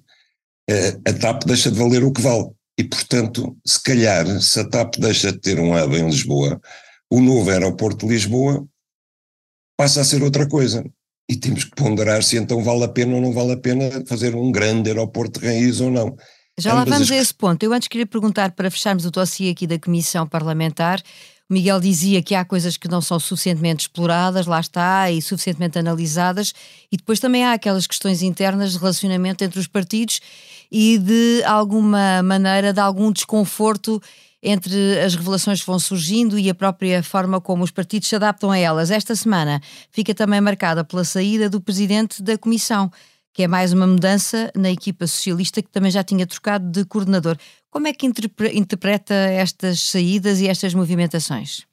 a 1.06 1.12
TAP 1.14 1.44
deixa 1.46 1.70
de 1.70 1.78
valer 1.78 2.04
o 2.04 2.12
que 2.12 2.20
vale. 2.20 2.50
E, 2.76 2.84
portanto, 2.84 3.56
se 3.66 3.82
calhar, 3.82 4.26
se 4.42 4.60
a 4.60 4.68
TAP 4.68 4.96
deixa 4.98 5.32
de 5.32 5.38
ter 5.38 5.58
um 5.58 5.72
hub 5.72 5.96
em 5.96 6.04
Lisboa, 6.04 6.60
o 7.10 7.20
novo 7.20 7.50
aeroporto 7.50 8.06
de 8.06 8.12
Lisboa 8.12 8.66
passa 9.76 10.00
a 10.00 10.04
ser 10.04 10.22
outra 10.22 10.46
coisa. 10.48 10.84
E 11.30 11.36
temos 11.36 11.64
que 11.64 11.76
ponderar 11.76 12.22
se 12.22 12.38
então 12.38 12.62
vale 12.62 12.84
a 12.84 12.88
pena 12.88 13.14
ou 13.14 13.20
não 13.20 13.32
vale 13.32 13.52
a 13.52 13.56
pena 13.56 14.02
fazer 14.06 14.34
um 14.34 14.50
grande 14.50 14.88
aeroporto 14.88 15.40
de 15.40 15.46
raiz 15.46 15.80
ou 15.80 15.90
não. 15.90 16.16
Já 16.58 16.74
lá 16.74 16.84
vamos 16.84 17.02
as... 17.02 17.10
a 17.10 17.16
esse 17.16 17.34
ponto. 17.34 17.62
Eu 17.62 17.72
antes 17.72 17.86
queria 17.86 18.06
perguntar, 18.06 18.52
para 18.52 18.70
fecharmos 18.70 19.04
o 19.04 19.10
dossiê 19.10 19.50
aqui 19.50 19.66
da 19.66 19.78
Comissão 19.78 20.26
Parlamentar, 20.26 21.00
o 21.48 21.54
Miguel 21.54 21.80
dizia 21.80 22.22
que 22.22 22.34
há 22.34 22.44
coisas 22.44 22.76
que 22.76 22.88
não 22.88 23.00
são 23.00 23.18
suficientemente 23.20 23.82
exploradas, 23.82 24.46
lá 24.46 24.58
está, 24.58 25.10
e 25.10 25.22
suficientemente 25.22 25.78
analisadas, 25.78 26.52
e 26.90 26.96
depois 26.96 27.20
também 27.20 27.44
há 27.44 27.52
aquelas 27.52 27.86
questões 27.86 28.22
internas 28.22 28.72
de 28.72 28.78
relacionamento 28.78 29.44
entre 29.44 29.60
os 29.60 29.66
partidos 29.66 30.20
e 30.70 30.98
de 30.98 31.42
alguma 31.44 32.22
maneira 32.22 32.72
de 32.72 32.80
algum 32.80 33.10
desconforto 33.12 34.02
entre 34.42 35.00
as 35.00 35.14
revelações 35.14 35.60
que 35.60 35.66
vão 35.66 35.78
surgindo 35.78 36.38
e 36.38 36.48
a 36.48 36.54
própria 36.54 37.02
forma 37.02 37.40
como 37.40 37.64
os 37.64 37.70
partidos 37.70 38.08
se 38.08 38.16
adaptam 38.16 38.50
a 38.50 38.58
elas. 38.58 38.90
Esta 38.90 39.14
semana 39.14 39.60
fica 39.90 40.14
também 40.14 40.40
marcada 40.40 40.84
pela 40.84 41.04
saída 41.04 41.50
do 41.50 41.60
presidente 41.60 42.22
da 42.22 42.38
Comissão, 42.38 42.90
que 43.32 43.42
é 43.42 43.48
mais 43.48 43.72
uma 43.72 43.86
mudança 43.86 44.50
na 44.56 44.70
equipa 44.70 45.06
socialista 45.06 45.62
que 45.62 45.70
também 45.70 45.90
já 45.90 46.02
tinha 46.02 46.26
trocado 46.26 46.70
de 46.70 46.84
coordenador. 46.84 47.36
Como 47.70 47.86
é 47.86 47.92
que 47.92 48.06
interpreta 48.54 49.14
estas 49.14 49.80
saídas 49.80 50.40
e 50.40 50.48
estas 50.48 50.72
movimentações? 50.74 51.67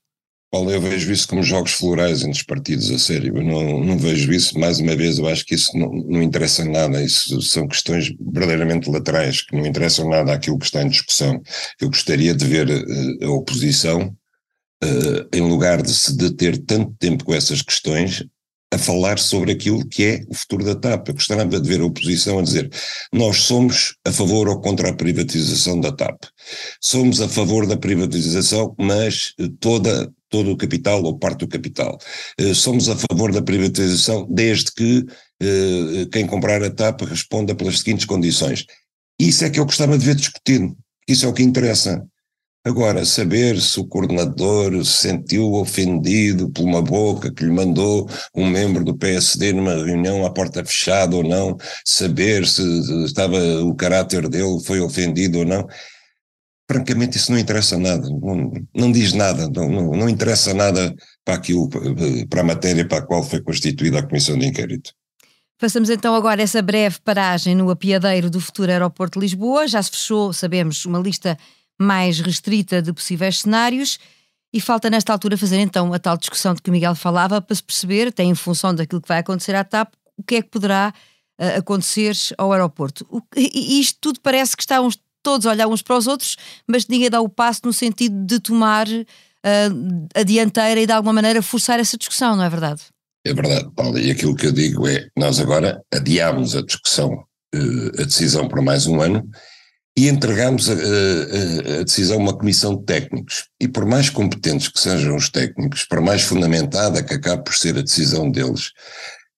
Paulo, 0.56 0.72
eu 0.72 0.80
vejo 0.80 1.12
isso 1.12 1.28
como 1.28 1.44
jogos 1.44 1.74
florais 1.74 2.22
entre 2.22 2.32
os 2.32 2.44
partidos, 2.44 2.90
a 2.90 2.98
sério. 2.98 3.36
Eu 3.36 3.44
não, 3.44 3.84
não 3.84 3.98
vejo 3.98 4.32
isso, 4.32 4.58
mais 4.58 4.80
uma 4.80 4.96
vez, 4.96 5.18
eu 5.18 5.28
acho 5.28 5.46
que 5.46 5.54
isso 5.54 5.78
não, 5.78 5.92
não 5.92 6.24
interessa 6.24 6.64
nada. 6.64 7.04
Isso 7.04 7.42
são 7.42 7.68
questões 7.68 8.10
verdadeiramente 8.32 8.90
laterais, 8.90 9.42
que 9.42 9.54
não 9.54 9.66
interessam 9.66 10.08
nada 10.10 10.34
àquilo 10.34 10.58
que 10.58 10.64
está 10.64 10.82
em 10.82 10.88
discussão. 10.88 11.42
Eu 11.78 11.90
gostaria 11.90 12.34
de 12.34 12.46
ver 12.46 12.70
uh, 12.70 13.26
a 13.26 13.32
oposição, 13.32 14.16
uh, 14.82 15.28
em 15.38 15.42
lugar 15.42 15.82
de 15.82 15.94
se 15.94 16.16
deter 16.16 16.58
tanto 16.60 16.96
tempo 17.00 17.26
com 17.26 17.34
essas 17.34 17.62
questões, 17.62 18.24
a 18.76 18.78
falar 18.78 19.20
sobre 19.20 19.52
aquilo 19.52 19.86
que 19.88 20.04
é 20.04 20.22
o 20.30 20.34
futuro 20.34 20.64
da 20.64 20.76
TAP. 20.76 21.10
Eu 21.10 21.14
gostaria 21.16 21.46
de 21.46 21.70
ver 21.70 21.82
a 21.82 21.86
oposição 21.86 22.40
a 22.40 22.42
dizer 22.42 22.70
nós 23.12 23.38
somos 23.42 23.96
a 24.06 24.12
favor 24.12 24.48
ou 24.48 24.60
contra 24.60 24.90
a 24.90 24.96
privatização 24.96 25.80
da 25.80 25.92
TAP. 25.92 26.24
Somos 26.82 27.22
a 27.22 27.28
favor 27.28 27.68
da 27.68 27.78
privatização, 27.78 28.76
mas 28.78 29.34
toda, 29.60 30.12
todo 30.30 30.52
o 30.52 30.58
capital 30.58 31.04
ou 31.04 31.18
parte 31.18 31.40
do 31.40 31.48
capital. 31.48 31.98
Eh, 32.38 32.54
somos 32.54 32.90
a 32.90 32.96
favor 32.96 33.32
da 33.32 33.42
privatização 33.42 34.28
desde 34.30 34.72
que 34.72 35.06
eh, 35.42 36.08
quem 36.12 36.26
comprar 36.28 36.64
a 36.64 36.70
TAP 36.70 37.02
responda 37.02 37.56
pelas 37.56 37.80
seguintes 37.80 38.06
condições. 38.06 38.66
Isso 39.20 39.46
é 39.46 39.50
que 39.50 39.60
eu 39.60 39.66
gostava 39.66 39.98
de 39.98 40.06
ver 40.06 40.16
discutido. 40.16 40.76
Isso 41.08 41.26
é 41.26 41.30
o 41.30 41.34
que 41.34 41.44
interessa. 41.44 42.04
Agora, 42.66 43.06
saber 43.06 43.62
se 43.62 43.80
o 43.80 43.86
coordenador 43.86 44.84
se 44.84 45.10
sentiu 45.10 45.54
ofendido 45.54 46.50
por 46.50 46.64
uma 46.64 46.82
boca 46.82 47.32
que 47.32 47.44
lhe 47.44 47.52
mandou 47.52 48.10
um 48.34 48.50
membro 48.50 48.84
do 48.84 48.98
PSD 48.98 49.54
numa 49.54 49.76
reunião 49.76 50.26
à 50.26 50.32
porta 50.32 50.66
fechada 50.66 51.16
ou 51.16 51.24
não, 51.24 51.56
saber 51.86 52.48
se 52.48 52.64
estava 53.06 53.38
o 53.62 53.76
caráter 53.76 54.28
dele 54.28 54.60
foi 54.66 54.80
ofendido 54.82 55.40
ou 55.40 55.46
não, 55.46 55.68
francamente 56.68 57.18
isso 57.18 57.32
não 57.32 57.40
interessa 57.40 57.78
nada, 57.78 58.10
não, 58.10 58.52
não 58.74 58.92
diz 58.92 59.14
nada, 59.14 59.50
não, 59.50 59.70
não, 59.70 59.92
não 59.92 60.10
interessa 60.10 60.54
nada 60.54 60.94
para 61.24 61.36
aquilo, 61.36 61.70
para 62.30 62.42
a 62.42 62.44
matéria 62.44 62.88
para 62.88 63.00
a 63.00 63.02
qual 63.06 63.24
foi 63.24 63.42
constituída 63.42 64.00
a 64.00 64.04
Comissão 64.04 64.38
de 64.38 64.48
Inquérito. 64.48 64.92
Façamos 65.58 65.90
então 65.90 66.14
agora 66.14 66.42
essa 66.42 66.62
breve 66.62 67.00
paragem 67.04 67.56
no 67.56 67.70
apiadeiro 67.70 68.30
do 68.30 68.42
futuro 68.42 68.72
aeroporto 68.72 69.20
de 69.20 69.26
Lisboa. 69.26 69.68
Já 69.68 69.82
se 69.82 69.92
fechou, 69.92 70.34
sabemos, 70.34 70.86
uma 70.86 71.00
lista 71.00 71.38
mais 71.80 72.20
restrita 72.20 72.82
de 72.82 72.92
possíveis 72.92 73.40
cenários. 73.40 73.98
E 74.54 74.60
falta 74.60 74.90
nesta 74.90 75.14
altura 75.14 75.38
fazer 75.38 75.60
então 75.60 75.94
a 75.94 76.00
tal 76.00 76.18
discussão 76.18 76.54
de 76.54 76.62
que 76.62 76.70
o 76.70 76.74
Miguel 76.74 76.96
falava 76.96 77.42
para 77.42 77.56
se 77.56 77.64
perceber, 77.64 78.08
até 78.08 78.24
em 78.24 78.36
função 78.36 78.74
daquilo 78.74 79.02
que 79.02 79.08
vai 79.08 79.20
acontecer 79.20 79.56
à 79.56 79.64
TAP, 79.64 79.94
o 80.18 80.24
que 80.24 80.36
é 80.36 80.42
que 80.42 80.50
poderá 80.50 80.94
uh, 81.40 81.60
acontecer 81.60 82.16
ao 82.38 82.52
aeroporto. 82.52 83.06
E 83.36 83.80
isto 83.80 83.98
tudo 84.00 84.20
parece 84.22 84.56
que 84.56 84.64
está 84.64 84.82
uns, 84.82 84.98
todos 85.26 85.48
a 85.48 85.50
olhar 85.50 85.68
uns 85.68 85.82
para 85.82 85.98
os 85.98 86.06
outros, 86.06 86.38
mas 86.68 86.88
ninguém 86.88 87.10
dá 87.10 87.20
o 87.20 87.28
passo 87.28 87.62
no 87.66 87.74
sentido 87.74 88.16
de 88.24 88.40
tomar 88.40 88.88
uh, 88.88 90.08
a 90.14 90.22
dianteira 90.22 90.80
e 90.80 90.86
de 90.86 90.94
alguma 90.94 91.14
maneira 91.14 91.42
forçar 91.42 91.80
essa 91.80 91.98
discussão, 91.98 92.36
não 92.36 92.44
é 92.44 92.50
verdade? 92.50 92.84
É 93.26 93.34
verdade, 93.34 93.68
Paulo, 93.76 93.98
e 93.98 94.12
aquilo 94.12 94.36
que 94.36 94.46
eu 94.46 94.52
digo 94.52 94.88
é, 94.88 95.08
nós 95.18 95.40
agora 95.40 95.82
adiamos 95.92 96.56
a 96.56 96.62
discussão, 96.62 97.12
uh, 97.56 98.02
a 98.02 98.04
decisão 98.04 98.48
por 98.48 98.62
mais 98.62 98.86
um 98.86 99.02
ano, 99.02 99.28
e 99.98 100.10
entregamos 100.10 100.70
a, 100.70 100.74
a, 100.74 101.80
a, 101.80 101.84
decisão 101.84 102.18
a 102.18 102.20
uma 102.20 102.38
comissão 102.38 102.76
de 102.76 102.84
técnicos. 102.84 103.46
E 103.60 103.68
por 103.68 103.86
mais 103.86 104.10
competentes 104.10 104.68
que 104.68 104.80
sejam 104.80 105.16
os 105.16 105.30
técnicos, 105.30 105.86
por 105.86 106.02
mais 106.02 106.22
fundamentada 106.22 107.02
que 107.02 107.14
acabe 107.16 107.46
por 107.46 107.56
ser 107.56 107.78
a 107.78 107.82
decisão 107.82 108.30
deles, 108.30 108.72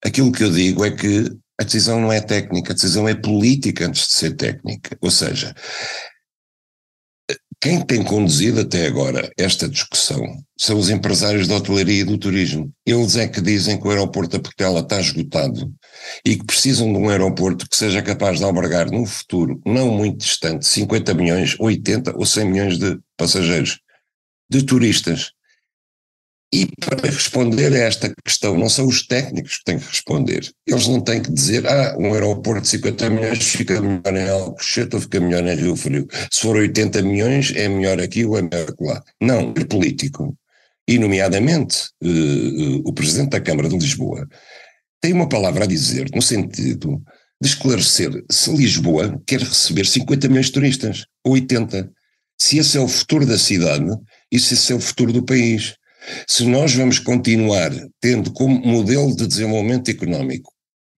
aquilo 0.04 0.32
que 0.32 0.44
eu 0.44 0.52
digo 0.52 0.84
é 0.84 0.92
que 0.92 1.32
a 1.60 1.64
decisão 1.64 2.00
não 2.00 2.12
é 2.12 2.22
técnica, 2.22 2.72
a 2.72 2.76
decisão 2.76 3.08
é 3.08 3.16
política 3.16 3.88
antes 3.88 4.08
de 4.08 4.14
ser 4.14 4.36
técnica. 4.36 4.98
Ou 5.02 5.10
seja, 5.10 5.56
quem 7.60 7.84
tem 7.84 8.04
conduzido 8.04 8.62
até 8.62 8.86
agora 8.86 9.32
esta 9.36 9.68
discussão 9.68 10.22
são 10.56 10.78
os 10.78 10.92
empresários 10.92 11.48
da 11.48 11.56
hotelaria 11.56 12.02
e 12.02 12.04
do 12.04 12.18
turismo. 12.18 12.72
Eles 12.86 13.16
é 13.16 13.28
que 13.28 13.42
dizem 13.42 13.80
que 13.80 13.88
o 13.88 13.90
aeroporto 13.90 14.38
da 14.38 14.44
Portela 14.44 14.82
está 14.82 15.00
esgotado 15.00 15.74
e 16.24 16.36
que 16.36 16.46
precisam 16.46 16.94
de 16.94 17.00
um 17.00 17.10
aeroporto 17.10 17.68
que 17.68 17.76
seja 17.76 18.02
capaz 18.04 18.38
de 18.38 18.44
albergar 18.44 18.92
num 18.92 19.06
futuro 19.08 19.60
não 19.66 19.90
muito 19.90 20.20
distante 20.20 20.68
50 20.68 21.16
milhões, 21.16 21.56
80 21.60 22.16
ou 22.16 22.26
100 22.26 22.46
milhões 22.46 22.78
de 22.78 23.00
passageiros, 23.18 23.80
de 24.50 24.64
turistas. 24.64 25.32
E 26.54 26.66
para 26.80 27.10
responder 27.10 27.74
a 27.74 27.80
esta 27.80 28.14
questão, 28.24 28.58
não 28.58 28.70
são 28.70 28.88
os 28.88 29.06
técnicos 29.06 29.58
que 29.58 29.66
têm 29.66 29.80
que 29.80 29.88
responder. 29.88 30.50
Eles 30.66 30.88
não 30.88 31.02
têm 31.02 31.22
que 31.22 31.32
dizer, 31.32 31.68
ah, 31.68 31.96
um 32.00 32.14
aeroporto 32.14 32.62
de 32.62 32.70
50 32.70 33.10
milhões 33.10 33.44
fica 33.44 33.82
melhor 33.82 34.16
em 34.16 34.30
Alcochete 34.30 34.96
ou 34.96 35.02
fica 35.02 35.20
melhor 35.20 35.46
em 35.46 35.56
Rio 35.56 35.76
Frio. 35.76 36.08
Se 36.32 36.42
for 36.42 36.56
80 36.56 37.02
milhões, 37.02 37.52
é 37.54 37.68
melhor 37.68 38.00
aqui 38.00 38.24
ou 38.24 38.38
é 38.38 38.42
melhor 38.42 38.74
lá. 38.80 39.04
Não, 39.22 39.54
é 39.58 39.66
político. 39.66 40.38
E, 40.88 40.98
nomeadamente, 40.98 41.90
uh, 42.02 42.08
uh, 42.08 42.82
o 42.86 42.94
Presidente 42.94 43.32
da 43.32 43.42
Câmara 43.42 43.68
de 43.68 43.78
Lisboa 43.78 44.26
tem 45.02 45.12
uma 45.12 45.28
palavra 45.28 45.66
a 45.66 45.68
dizer 45.68 46.10
no 46.16 46.22
sentido 46.22 47.02
de 47.42 47.50
esclarecer 47.50 48.24
se 48.32 48.56
Lisboa 48.56 49.22
quer 49.28 49.42
receber 49.42 49.86
50 49.86 50.28
milhões 50.28 50.48
de 50.48 50.54
turistas, 50.54 51.06
ou 51.26 51.34
80. 51.34 51.92
Se 52.40 52.58
esse 52.58 52.78
é 52.78 52.82
o 52.82 52.88
futuro 52.88 53.26
da 53.26 53.38
cidade 53.38 53.86
e 54.32 54.40
se 54.40 54.54
esse 54.54 54.72
é 54.72 54.76
o 54.76 54.80
futuro 54.80 55.12
do 55.12 55.24
país. 55.24 55.76
Se 56.28 56.46
nós 56.46 56.74
vamos 56.74 57.00
continuar 57.00 57.72
tendo 58.00 58.32
como 58.32 58.60
modelo 58.60 59.16
de 59.16 59.28
desenvolvimento 59.28 59.90
económico 59.90 60.52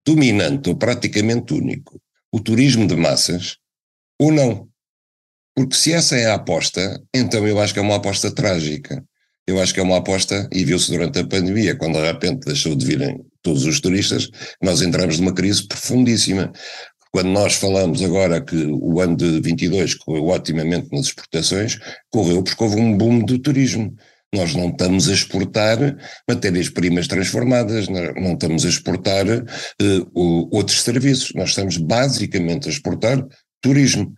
dominante 0.06 0.68
ou 0.70 0.76
praticamente 0.76 1.54
único 1.54 2.00
o 2.32 2.40
turismo 2.40 2.86
de 2.86 2.96
massas, 2.96 3.56
ou 4.18 4.30
não. 4.30 4.68
Porque 5.54 5.74
se 5.74 5.92
essa 5.92 6.16
é 6.16 6.26
a 6.26 6.34
aposta, 6.34 7.02
então 7.14 7.46
eu 7.46 7.60
acho 7.60 7.72
que 7.72 7.80
é 7.80 7.82
uma 7.82 7.96
aposta 7.96 8.30
trágica. 8.30 9.04
Eu 9.46 9.60
acho 9.60 9.74
que 9.74 9.80
é 9.80 9.82
uma 9.82 9.96
aposta, 9.96 10.48
e 10.52 10.64
viu-se 10.64 10.90
durante 10.92 11.18
a 11.18 11.26
pandemia, 11.26 11.74
quando 11.74 11.94
de 11.98 12.04
repente 12.04 12.46
deixou 12.46 12.76
de 12.76 12.86
virem 12.86 13.20
todos 13.42 13.64
os 13.64 13.80
turistas, 13.80 14.28
nós 14.62 14.80
entramos 14.80 15.18
numa 15.18 15.34
crise 15.34 15.66
profundíssima. 15.66 16.52
Quando 17.10 17.30
nós 17.30 17.54
falamos 17.54 18.00
agora 18.02 18.40
que 18.40 18.54
o 18.54 19.00
ano 19.00 19.16
de 19.16 19.40
22 19.40 19.94
correu 19.94 20.28
otimamente 20.28 20.88
nas 20.92 21.06
exportações, 21.06 21.78
correu 22.10 22.44
porque 22.44 22.62
houve 22.62 22.76
um 22.76 22.96
boom 22.96 23.24
do 23.24 23.40
turismo. 23.40 23.92
Nós 24.32 24.54
não 24.54 24.68
estamos 24.68 25.08
a 25.08 25.12
exportar 25.12 25.78
matérias-primas 26.28 27.08
transformadas, 27.08 27.88
não 27.88 28.34
estamos 28.34 28.64
a 28.64 28.68
exportar 28.68 29.26
uh, 29.26 30.48
outros 30.54 30.82
serviços, 30.82 31.32
nós 31.34 31.50
estamos 31.50 31.76
basicamente 31.76 32.68
a 32.68 32.70
exportar 32.70 33.26
turismo. 33.60 34.14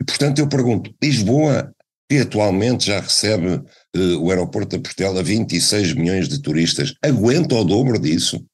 E, 0.00 0.04
portanto, 0.04 0.38
eu 0.38 0.48
pergunto: 0.48 0.94
Lisboa, 1.02 1.74
que 2.08 2.18
atualmente 2.18 2.86
já 2.86 3.00
recebe 3.00 3.54
uh, 3.96 4.18
o 4.20 4.30
aeroporto 4.30 4.76
da 4.76 4.82
Portela 4.82 5.24
26 5.24 5.94
milhões 5.94 6.28
de 6.28 6.40
turistas, 6.40 6.94
aguenta 7.02 7.56
o 7.56 7.64
dobro 7.64 7.98
disso? 7.98 8.44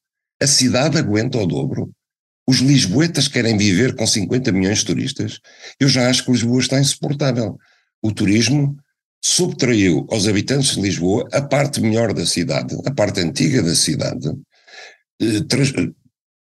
A 0.42 0.46
cidade 0.46 0.98
aguenta 0.98 1.38
o 1.38 1.46
dobro? 1.46 1.90
Os 2.46 2.58
lisboetas 2.58 3.28
querem 3.28 3.56
viver 3.56 3.94
com 3.94 4.06
50 4.06 4.52
milhões 4.52 4.78
de 4.78 4.86
turistas? 4.86 5.38
Eu 5.78 5.88
já 5.88 6.08
acho 6.08 6.24
que 6.24 6.32
Lisboa 6.32 6.60
está 6.60 6.80
insuportável. 6.80 7.56
O 8.02 8.12
turismo 8.12 8.76
subtraiu 9.24 10.06
aos 10.10 10.28
habitantes 10.28 10.74
de 10.74 10.82
Lisboa 10.82 11.26
a 11.32 11.40
parte 11.40 11.80
melhor 11.80 12.12
da 12.12 12.26
cidade, 12.26 12.76
a 12.84 12.92
parte 12.92 13.20
antiga 13.20 13.62
da 13.62 13.74
cidade, 13.74 14.28
eh, 15.18 15.40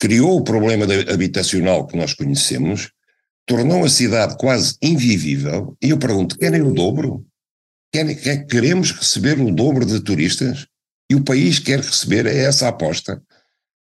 criou 0.00 0.38
o 0.38 0.42
problema 0.42 0.84
habitacional 1.08 1.86
que 1.86 1.96
nós 1.96 2.14
conhecemos, 2.14 2.90
tornou 3.46 3.84
a 3.84 3.88
cidade 3.88 4.36
quase 4.36 4.76
invivível, 4.82 5.76
e 5.80 5.90
eu 5.90 5.98
pergunto, 5.98 6.36
querem 6.36 6.62
o 6.62 6.74
dobro? 6.74 7.24
Querem, 7.92 8.16
queremos 8.48 8.90
receber 8.90 9.38
o 9.38 9.54
dobro 9.54 9.86
de 9.86 10.00
turistas? 10.00 10.66
E 11.08 11.14
o 11.14 11.22
país 11.22 11.60
quer 11.60 11.78
receber 11.78 12.26
é 12.26 12.38
essa 12.38 12.66
aposta. 12.66 13.22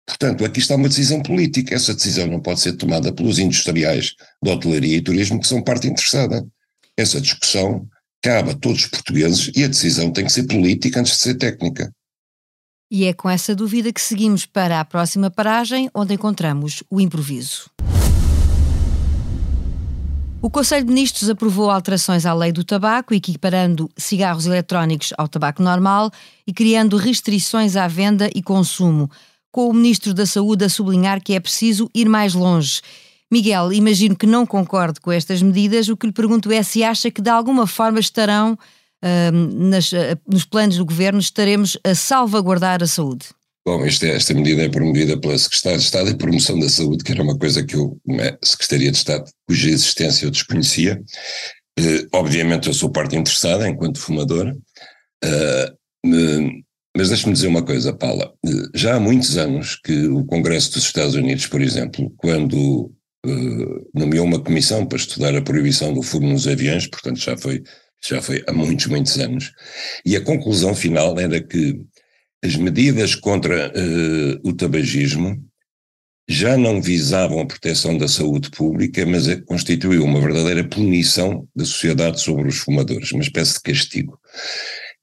Portanto, 0.04 0.44
aqui 0.44 0.58
está 0.58 0.74
uma 0.74 0.88
decisão 0.88 1.22
política. 1.22 1.72
Essa 1.72 1.94
decisão 1.94 2.26
não 2.26 2.40
pode 2.40 2.58
ser 2.58 2.72
tomada 2.72 3.12
pelos 3.12 3.38
industriais 3.38 4.14
de 4.42 4.50
hotelaria 4.50 4.96
e 4.96 5.02
turismo, 5.02 5.38
que 5.38 5.46
são 5.46 5.62
parte 5.62 5.86
interessada. 5.86 6.44
Essa 6.96 7.20
discussão 7.20 7.88
cabe 8.22 8.50
a 8.50 8.54
todos 8.54 8.82
os 8.82 8.86
portugueses 8.86 9.50
e 9.54 9.64
a 9.64 9.68
decisão 9.68 10.12
tem 10.12 10.24
que 10.24 10.32
ser 10.32 10.44
política 10.44 11.00
antes 11.00 11.14
de 11.14 11.18
ser 11.18 11.34
técnica. 11.34 11.90
E 12.90 13.04
é 13.04 13.12
com 13.12 13.28
essa 13.28 13.54
dúvida 13.54 13.92
que 13.92 14.00
seguimos 14.00 14.46
para 14.46 14.78
a 14.78 14.84
próxima 14.84 15.30
paragem, 15.30 15.90
onde 15.94 16.14
encontramos 16.14 16.82
o 16.90 17.00
improviso. 17.00 17.70
O 20.42 20.50
Conselho 20.50 20.84
de 20.84 20.92
Ministros 20.92 21.30
aprovou 21.30 21.70
alterações 21.70 22.26
à 22.26 22.34
lei 22.34 22.52
do 22.52 22.64
tabaco, 22.64 23.14
equiparando 23.14 23.88
cigarros 23.96 24.44
eletrónicos 24.44 25.12
ao 25.16 25.28
tabaco 25.28 25.62
normal 25.62 26.10
e 26.46 26.52
criando 26.52 26.96
restrições 26.96 27.76
à 27.76 27.88
venda 27.88 28.28
e 28.34 28.42
consumo, 28.42 29.10
com 29.50 29.68
o 29.68 29.72
Ministro 29.72 30.12
da 30.12 30.26
Saúde 30.26 30.64
a 30.64 30.68
sublinhar 30.68 31.22
que 31.22 31.32
é 31.32 31.40
preciso 31.40 31.88
ir 31.94 32.08
mais 32.08 32.34
longe. 32.34 32.82
Miguel, 33.32 33.72
imagino 33.72 34.14
que 34.14 34.26
não 34.26 34.44
concorde 34.44 35.00
com 35.00 35.10
estas 35.10 35.40
medidas. 35.40 35.88
O 35.88 35.96
que 35.96 36.06
lhe 36.06 36.12
pergunto 36.12 36.52
é 36.52 36.62
se 36.62 36.84
acha 36.84 37.10
que 37.10 37.22
de 37.22 37.30
alguma 37.30 37.66
forma 37.66 37.98
estarão 37.98 38.52
uh, 38.52 39.32
nas, 39.32 39.90
uh, 39.90 40.20
nos 40.30 40.44
planos 40.44 40.76
do 40.76 40.84
governo, 40.84 41.18
estaremos 41.18 41.78
a 41.82 41.94
salvaguardar 41.94 42.82
a 42.82 42.86
saúde. 42.86 43.28
Bom, 43.66 43.82
esta, 43.86 44.06
esta 44.06 44.34
medida 44.34 44.62
é 44.62 44.68
promovida 44.68 45.18
pela 45.18 45.38
Secretaria 45.38 45.78
de 45.78 45.84
Estado 45.84 46.10
e 46.10 46.16
Promoção 46.18 46.58
da 46.58 46.68
Saúde, 46.68 47.04
que 47.04 47.12
era 47.12 47.22
uma 47.22 47.38
coisa 47.38 47.64
que 47.64 47.74
eu, 47.74 47.98
a 48.20 48.46
Secretaria 48.46 48.90
de 48.90 48.98
Estado, 48.98 49.30
cuja 49.48 49.70
existência 49.70 50.26
eu 50.26 50.30
desconhecia. 50.30 51.02
Uh, 51.80 52.06
obviamente 52.12 52.68
eu 52.68 52.74
sou 52.74 52.90
parte 52.90 53.16
interessada 53.16 53.66
enquanto 53.66 53.98
fumador, 53.98 54.54
uh, 55.24 56.62
mas 56.94 57.08
deixe-me 57.08 57.32
dizer 57.32 57.46
uma 57.46 57.62
coisa, 57.62 57.94
Paula. 57.94 58.30
Já 58.74 58.96
há 58.96 59.00
muitos 59.00 59.38
anos 59.38 59.80
que 59.82 60.06
o 60.08 60.26
Congresso 60.26 60.72
dos 60.72 60.84
Estados 60.84 61.14
Unidos, 61.14 61.46
por 61.46 61.62
exemplo, 61.62 62.12
quando 62.18 62.92
nomeou 63.94 64.26
uma 64.26 64.42
comissão 64.42 64.86
para 64.86 64.98
estudar 64.98 65.34
a 65.36 65.42
proibição 65.42 65.94
do 65.94 66.02
fumo 66.02 66.28
nos 66.28 66.48
aviões, 66.48 66.86
portanto 66.86 67.18
já 67.18 67.36
foi, 67.36 67.62
já 68.04 68.20
foi 68.20 68.42
há 68.46 68.52
muitos, 68.52 68.86
muitos 68.86 69.18
anos, 69.18 69.52
e 70.04 70.16
a 70.16 70.20
conclusão 70.20 70.74
final 70.74 71.18
era 71.18 71.40
que 71.40 71.80
as 72.44 72.56
medidas 72.56 73.14
contra 73.14 73.68
uh, 73.68 74.40
o 74.42 74.52
tabagismo 74.52 75.40
já 76.28 76.56
não 76.56 76.80
visavam 76.80 77.40
a 77.40 77.46
proteção 77.46 77.96
da 77.96 78.08
saúde 78.08 78.50
pública, 78.50 79.04
mas 79.06 79.26
constituiu 79.44 80.04
uma 80.04 80.20
verdadeira 80.20 80.64
punição 80.64 81.46
da 81.54 81.64
sociedade 81.64 82.20
sobre 82.20 82.48
os 82.48 82.58
fumadores, 82.58 83.12
uma 83.12 83.22
espécie 83.22 83.54
de 83.54 83.60
castigo. 83.60 84.18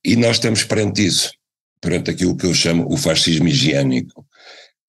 E 0.04 0.16
nós 0.16 0.38
estamos 0.38 0.64
perante 0.64 1.06
isso, 1.06 1.32
perante 1.82 2.12
aquilo 2.12 2.36
que 2.36 2.46
eu 2.46 2.54
chamo 2.54 2.88
o 2.92 2.98
fascismo 2.98 3.48
higiênico, 3.48 4.26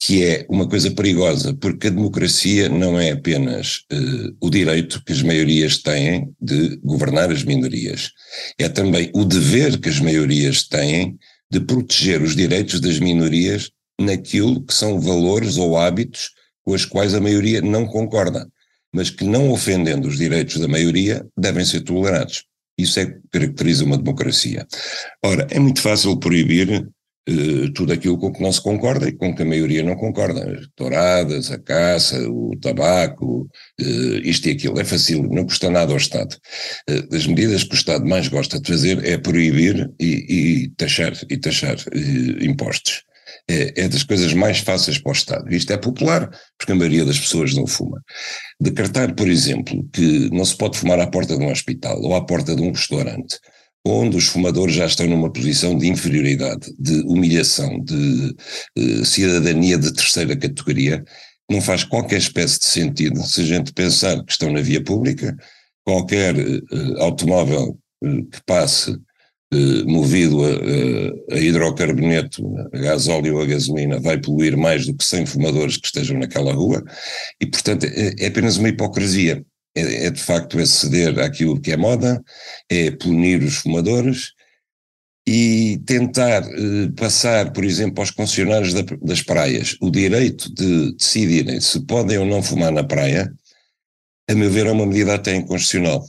que 0.02 0.24
é 0.24 0.46
uma 0.48 0.66
coisa 0.66 0.90
perigosa, 0.90 1.52
porque 1.52 1.88
a 1.88 1.90
democracia 1.90 2.70
não 2.70 2.98
é 2.98 3.10
apenas 3.10 3.84
uh, 3.92 4.34
o 4.40 4.48
direito 4.48 5.02
que 5.04 5.12
as 5.12 5.20
maiorias 5.20 5.76
têm 5.76 6.32
de 6.40 6.78
governar 6.82 7.30
as 7.30 7.44
minorias, 7.44 8.10
é 8.58 8.66
também 8.66 9.10
o 9.14 9.26
dever 9.26 9.78
que 9.78 9.90
as 9.90 10.00
maiorias 10.00 10.66
têm 10.66 11.18
de 11.52 11.60
proteger 11.60 12.22
os 12.22 12.34
direitos 12.34 12.80
das 12.80 12.98
minorias 12.98 13.70
naquilo 14.00 14.64
que 14.64 14.72
são 14.72 14.98
valores 14.98 15.58
ou 15.58 15.76
hábitos 15.76 16.30
com 16.64 16.72
os 16.72 16.86
quais 16.86 17.14
a 17.14 17.20
maioria 17.20 17.60
não 17.60 17.86
concorda, 17.86 18.48
mas 18.94 19.10
que 19.10 19.24
não 19.24 19.50
ofendendo 19.50 20.08
os 20.08 20.16
direitos 20.16 20.58
da 20.58 20.66
maioria 20.66 21.26
devem 21.36 21.64
ser 21.64 21.82
tolerados. 21.82 22.44
Isso 22.78 22.98
é 23.00 23.06
que 23.06 23.20
caracteriza 23.30 23.84
uma 23.84 23.98
democracia. 23.98 24.66
Ora, 25.22 25.46
é 25.50 25.58
muito 25.58 25.82
fácil 25.82 26.16
proibir 26.18 26.88
tudo 27.74 27.92
aquilo 27.92 28.18
com 28.18 28.32
que 28.32 28.42
não 28.42 28.52
se 28.52 28.62
concorda 28.62 29.08
e 29.08 29.12
com 29.12 29.34
que 29.34 29.42
a 29.42 29.46
maioria 29.46 29.82
não 29.82 29.96
concorda. 29.96 30.58
As 30.58 30.66
touradas, 30.74 31.50
a 31.50 31.58
caça, 31.58 32.18
o 32.28 32.56
tabaco, 32.60 33.48
uh, 33.80 34.16
isto 34.22 34.48
e 34.48 34.52
aquilo. 34.52 34.80
É 34.80 34.84
fácil, 34.84 35.22
não 35.22 35.44
custa 35.44 35.70
nada 35.70 35.92
ao 35.92 35.98
Estado. 35.98 36.36
Uh, 36.88 37.14
as 37.14 37.26
medidas 37.26 37.64
que 37.64 37.74
o 37.74 37.76
Estado 37.76 38.06
mais 38.06 38.28
gosta 38.28 38.60
de 38.60 38.70
fazer 38.70 39.04
é 39.04 39.16
proibir 39.18 39.90
e, 40.00 40.64
e 40.64 40.68
taxar, 40.76 41.12
e 41.28 41.36
taxar 41.36 41.76
impostos. 42.40 43.02
É, 43.48 43.82
é, 43.82 43.88
das 43.88 44.04
coisas 44.04 44.32
mais 44.32 44.58
fáceis 44.58 44.98
para 44.98 45.10
o 45.10 45.12
Estado. 45.12 45.52
Isto 45.52 45.72
é 45.72 45.76
popular, 45.76 46.30
porque 46.56 46.72
a 46.72 46.74
maioria 46.74 47.04
das 47.04 47.18
pessoas 47.18 47.54
não 47.54 47.66
fuma. 47.66 48.00
Decretar, 48.60 49.14
por 49.14 49.28
exemplo, 49.28 49.88
que 49.92 50.30
não 50.30 50.44
se 50.44 50.56
pode 50.56 50.78
fumar 50.78 51.00
à 51.00 51.06
porta 51.06 51.36
de 51.36 51.42
um 51.42 51.50
hospital 51.50 52.00
ou 52.00 52.14
à 52.14 52.24
porta 52.24 52.54
de 52.54 52.62
um 52.62 52.70
restaurante, 52.70 53.38
onde 53.84 54.16
os 54.16 54.26
fumadores 54.26 54.74
já 54.74 54.86
estão 54.86 55.06
numa 55.06 55.32
posição 55.32 55.76
de 55.76 55.88
inferioridade, 55.88 56.72
de 56.78 57.00
humilhação, 57.02 57.80
de 57.80 58.34
uh, 58.78 59.04
cidadania 59.04 59.78
de 59.78 59.92
terceira 59.92 60.36
categoria, 60.36 61.02
não 61.50 61.60
faz 61.60 61.82
qualquer 61.84 62.18
espécie 62.18 62.58
de 62.58 62.66
sentido. 62.66 63.22
Se 63.22 63.40
a 63.40 63.44
gente 63.44 63.72
pensar 63.72 64.22
que 64.24 64.32
estão 64.32 64.52
na 64.52 64.60
via 64.60 64.82
pública, 64.82 65.36
qualquer 65.84 66.34
uh, 66.36 67.00
automóvel 67.00 67.78
uh, 68.04 68.24
que 68.26 68.40
passe 68.44 68.96
movido 69.84 70.44
a, 70.44 71.34
a, 71.34 71.40
hidrocarboneto, 71.40 72.56
a 72.72 72.78
gasóleo 72.78 73.34
ou 73.34 73.42
a 73.42 73.46
gasolina, 73.46 73.98
vai 73.98 74.16
poluir 74.16 74.56
mais 74.56 74.86
do 74.86 74.94
que 74.94 75.04
100 75.04 75.26
fumadores 75.26 75.76
que 75.76 75.86
estejam 75.86 76.20
naquela 76.20 76.52
rua, 76.52 76.84
e 77.40 77.46
portanto 77.46 77.82
é, 77.82 78.14
é 78.20 78.26
apenas 78.28 78.58
uma 78.58 78.68
hipocrisia 78.68 79.44
é, 79.74 80.06
é 80.06 80.10
de 80.10 80.20
facto 80.20 80.58
é 80.58 80.66
ceder 80.66 81.18
àquilo 81.20 81.60
que 81.60 81.72
é 81.72 81.76
moda, 81.76 82.22
é 82.68 82.90
punir 82.90 83.42
os 83.42 83.56
fumadores 83.56 84.32
e 85.26 85.78
tentar 85.86 86.42
eh, 86.42 86.90
passar, 86.96 87.52
por 87.52 87.64
exemplo, 87.64 88.00
aos 88.00 88.10
concessionários 88.10 88.74
da, 88.74 88.82
das 89.02 89.22
praias 89.22 89.76
o 89.80 89.90
direito 89.90 90.52
de 90.52 90.92
decidirem 90.96 91.60
se 91.60 91.80
podem 91.86 92.18
ou 92.18 92.26
não 92.26 92.42
fumar 92.42 92.72
na 92.72 92.82
praia, 92.82 93.32
a 94.28 94.34
meu 94.34 94.50
ver 94.50 94.66
é 94.66 94.72
uma 94.72 94.86
medida 94.86 95.14
até 95.14 95.34
inconstitucional. 95.34 96.04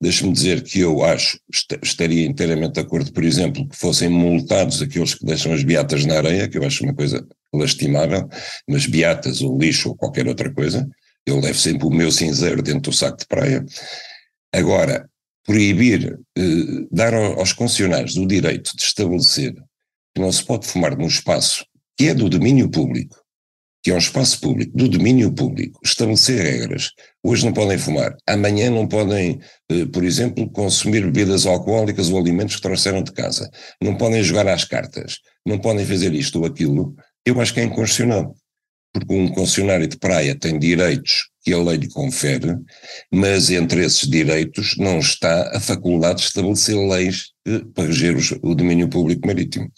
Deixe-me 0.00 0.32
dizer 0.32 0.62
que 0.62 0.78
eu 0.80 1.02
acho, 1.04 1.40
estaria 1.82 2.24
inteiramente 2.24 2.74
de 2.74 2.80
acordo, 2.80 3.12
por 3.12 3.24
exemplo, 3.24 3.68
que 3.68 3.76
fossem 3.76 4.08
multados 4.08 4.80
aqueles 4.80 5.14
que 5.14 5.26
deixam 5.26 5.52
as 5.52 5.64
beatas 5.64 6.04
na 6.04 6.16
areia, 6.16 6.48
que 6.48 6.56
eu 6.56 6.64
acho 6.64 6.84
uma 6.84 6.94
coisa 6.94 7.26
lastimável, 7.52 8.28
mas 8.68 8.86
beatas 8.86 9.40
ou 9.40 9.58
lixo 9.58 9.88
ou 9.88 9.96
qualquer 9.96 10.28
outra 10.28 10.52
coisa, 10.52 10.88
eu 11.28 11.40
levo 11.40 11.58
sempre 11.58 11.86
o 11.86 11.90
meu 11.90 12.10
cinzeiro 12.10 12.62
dentro 12.62 12.90
do 12.90 12.96
saco 12.96 13.18
de 13.18 13.26
praia. 13.26 13.64
Agora, 14.52 15.08
proibir, 15.44 16.18
eh, 16.36 16.42
dar 16.90 17.14
aos 17.14 17.52
concessionários 17.52 18.16
o 18.16 18.26
direito 18.26 18.76
de 18.76 18.82
estabelecer 18.82 19.54
que 20.14 20.20
não 20.20 20.32
se 20.32 20.44
pode 20.44 20.66
fumar 20.66 20.96
num 20.96 21.06
espaço 21.06 21.64
que 21.96 22.08
é 22.08 22.14
do 22.14 22.28
domínio 22.28 22.70
público, 22.70 23.16
que 23.82 23.90
é 23.90 23.94
um 23.94 23.98
espaço 23.98 24.40
público, 24.40 24.76
do 24.76 24.88
domínio 24.88 25.32
público, 25.32 25.80
estabelecer 25.84 26.40
regras. 26.40 26.90
Hoje 27.22 27.44
não 27.44 27.52
podem 27.52 27.76
fumar, 27.76 28.16
amanhã 28.26 28.70
não 28.70 28.86
podem, 28.86 29.40
eh, 29.70 29.86
por 29.86 30.04
exemplo, 30.04 30.48
consumir 30.50 31.02
bebidas 31.02 31.44
alcoólicas 31.44 32.08
ou 32.10 32.18
alimentos 32.18 32.56
que 32.56 32.62
trouxeram 32.62 33.02
de 33.02 33.12
casa, 33.12 33.50
não 33.82 33.96
podem 33.96 34.22
jogar 34.22 34.46
às 34.48 34.64
cartas, 34.64 35.18
não 35.44 35.58
podem 35.58 35.84
fazer 35.84 36.14
isto 36.14 36.38
ou 36.40 36.46
aquilo. 36.46 36.94
Eu 37.24 37.40
acho 37.40 37.52
que 37.52 37.60
é 37.60 37.64
inconstitucional 37.64 38.34
porque 38.92 39.14
um 39.14 39.28
concessionário 39.28 39.86
de 39.86 39.98
praia 39.98 40.34
tem 40.38 40.58
direitos 40.58 41.28
que 41.42 41.52
a 41.52 41.62
lei 41.62 41.76
lhe 41.78 41.88
confere, 41.88 42.56
mas 43.12 43.50
entre 43.50 43.84
esses 43.84 44.08
direitos 44.08 44.76
não 44.76 44.98
está 44.98 45.56
a 45.56 45.60
faculdade 45.60 46.20
de 46.20 46.26
estabelecer 46.26 46.76
leis 46.76 47.30
eh, 47.46 47.62
para 47.74 47.86
reger 47.86 48.16
o 48.42 48.54
domínio 48.54 48.88
público 48.88 49.26
marítimo. 49.26 49.70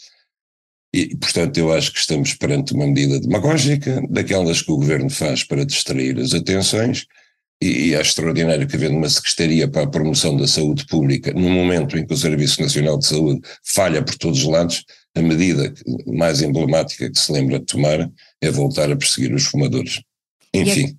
E, 0.92 1.16
portanto, 1.16 1.57
eu 1.59 1.73
acho 1.73 1.92
que 1.92 2.01
estamos 2.01 2.35
perante 2.35 2.75
uma 2.75 2.87
medida 2.87 3.20
demagógica, 3.20 4.03
daquelas 4.11 4.61
que 4.61 4.73
o 4.73 4.77
governo 4.77 5.09
faz 5.09 5.44
para 5.44 5.64
distrair 5.64 6.18
as 6.18 6.35
atenções, 6.35 7.07
e, 7.62 7.88
e 7.88 7.94
é 7.94 8.01
extraordinário 8.01 8.66
que, 8.66 8.75
havendo 8.75 8.96
uma 8.96 9.09
Secretaria 9.09 9.68
para 9.68 9.83
a 9.83 9.90
Promoção 9.90 10.37
da 10.37 10.49
Saúde 10.49 10.87
Pública, 10.87 11.33
no 11.33 11.49
momento 11.49 11.96
em 11.96 12.05
que 12.05 12.14
o 12.14 12.16
Serviço 12.16 12.61
Nacional 12.61 12.99
de 12.99 13.07
Saúde 13.07 13.40
falha 13.64 14.03
por 14.03 14.16
todos 14.16 14.40
os 14.40 14.49
lados, 14.49 14.85
a 15.16 15.20
medida 15.20 15.73
mais 16.07 16.40
emblemática 16.40 17.11
que 17.11 17.18
se 17.18 17.33
lembra 17.33 17.59
de 17.59 17.66
tomar 17.66 18.11
é 18.40 18.51
voltar 18.51 18.90
a 18.90 18.96
perseguir 18.96 19.35
os 19.35 19.44
fumadores. 19.44 20.01
Enfim. 20.55 20.96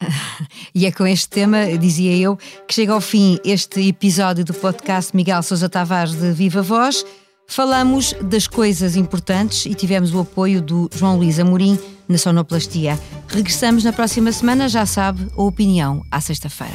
E 0.00 0.04
é, 0.04 0.06
e 0.74 0.86
é 0.86 0.92
com 0.92 1.06
este 1.06 1.28
tema, 1.28 1.66
dizia 1.78 2.16
eu, 2.16 2.36
que 2.66 2.74
chega 2.74 2.92
ao 2.92 3.00
fim 3.00 3.38
este 3.44 3.88
episódio 3.88 4.44
do 4.44 4.54
podcast 4.54 5.14
Miguel 5.14 5.42
Sousa 5.42 5.68
Tavares 5.68 6.14
de 6.14 6.32
Viva 6.32 6.62
Voz. 6.62 7.04
Falamos 7.48 8.14
das 8.22 8.46
coisas 8.46 8.94
importantes 8.94 9.66
e 9.66 9.74
tivemos 9.74 10.14
o 10.14 10.20
apoio 10.20 10.62
do 10.62 10.88
João 10.94 11.16
Luís 11.16 11.38
Amorim 11.40 11.76
na 12.08 12.16
sonoplastia. 12.16 12.98
Regressamos 13.26 13.82
na 13.82 13.92
próxima 13.92 14.30
semana, 14.30 14.68
já 14.68 14.86
sabe, 14.86 15.26
a 15.36 15.42
opinião 15.42 16.04
à 16.10 16.20
sexta-feira. 16.20 16.74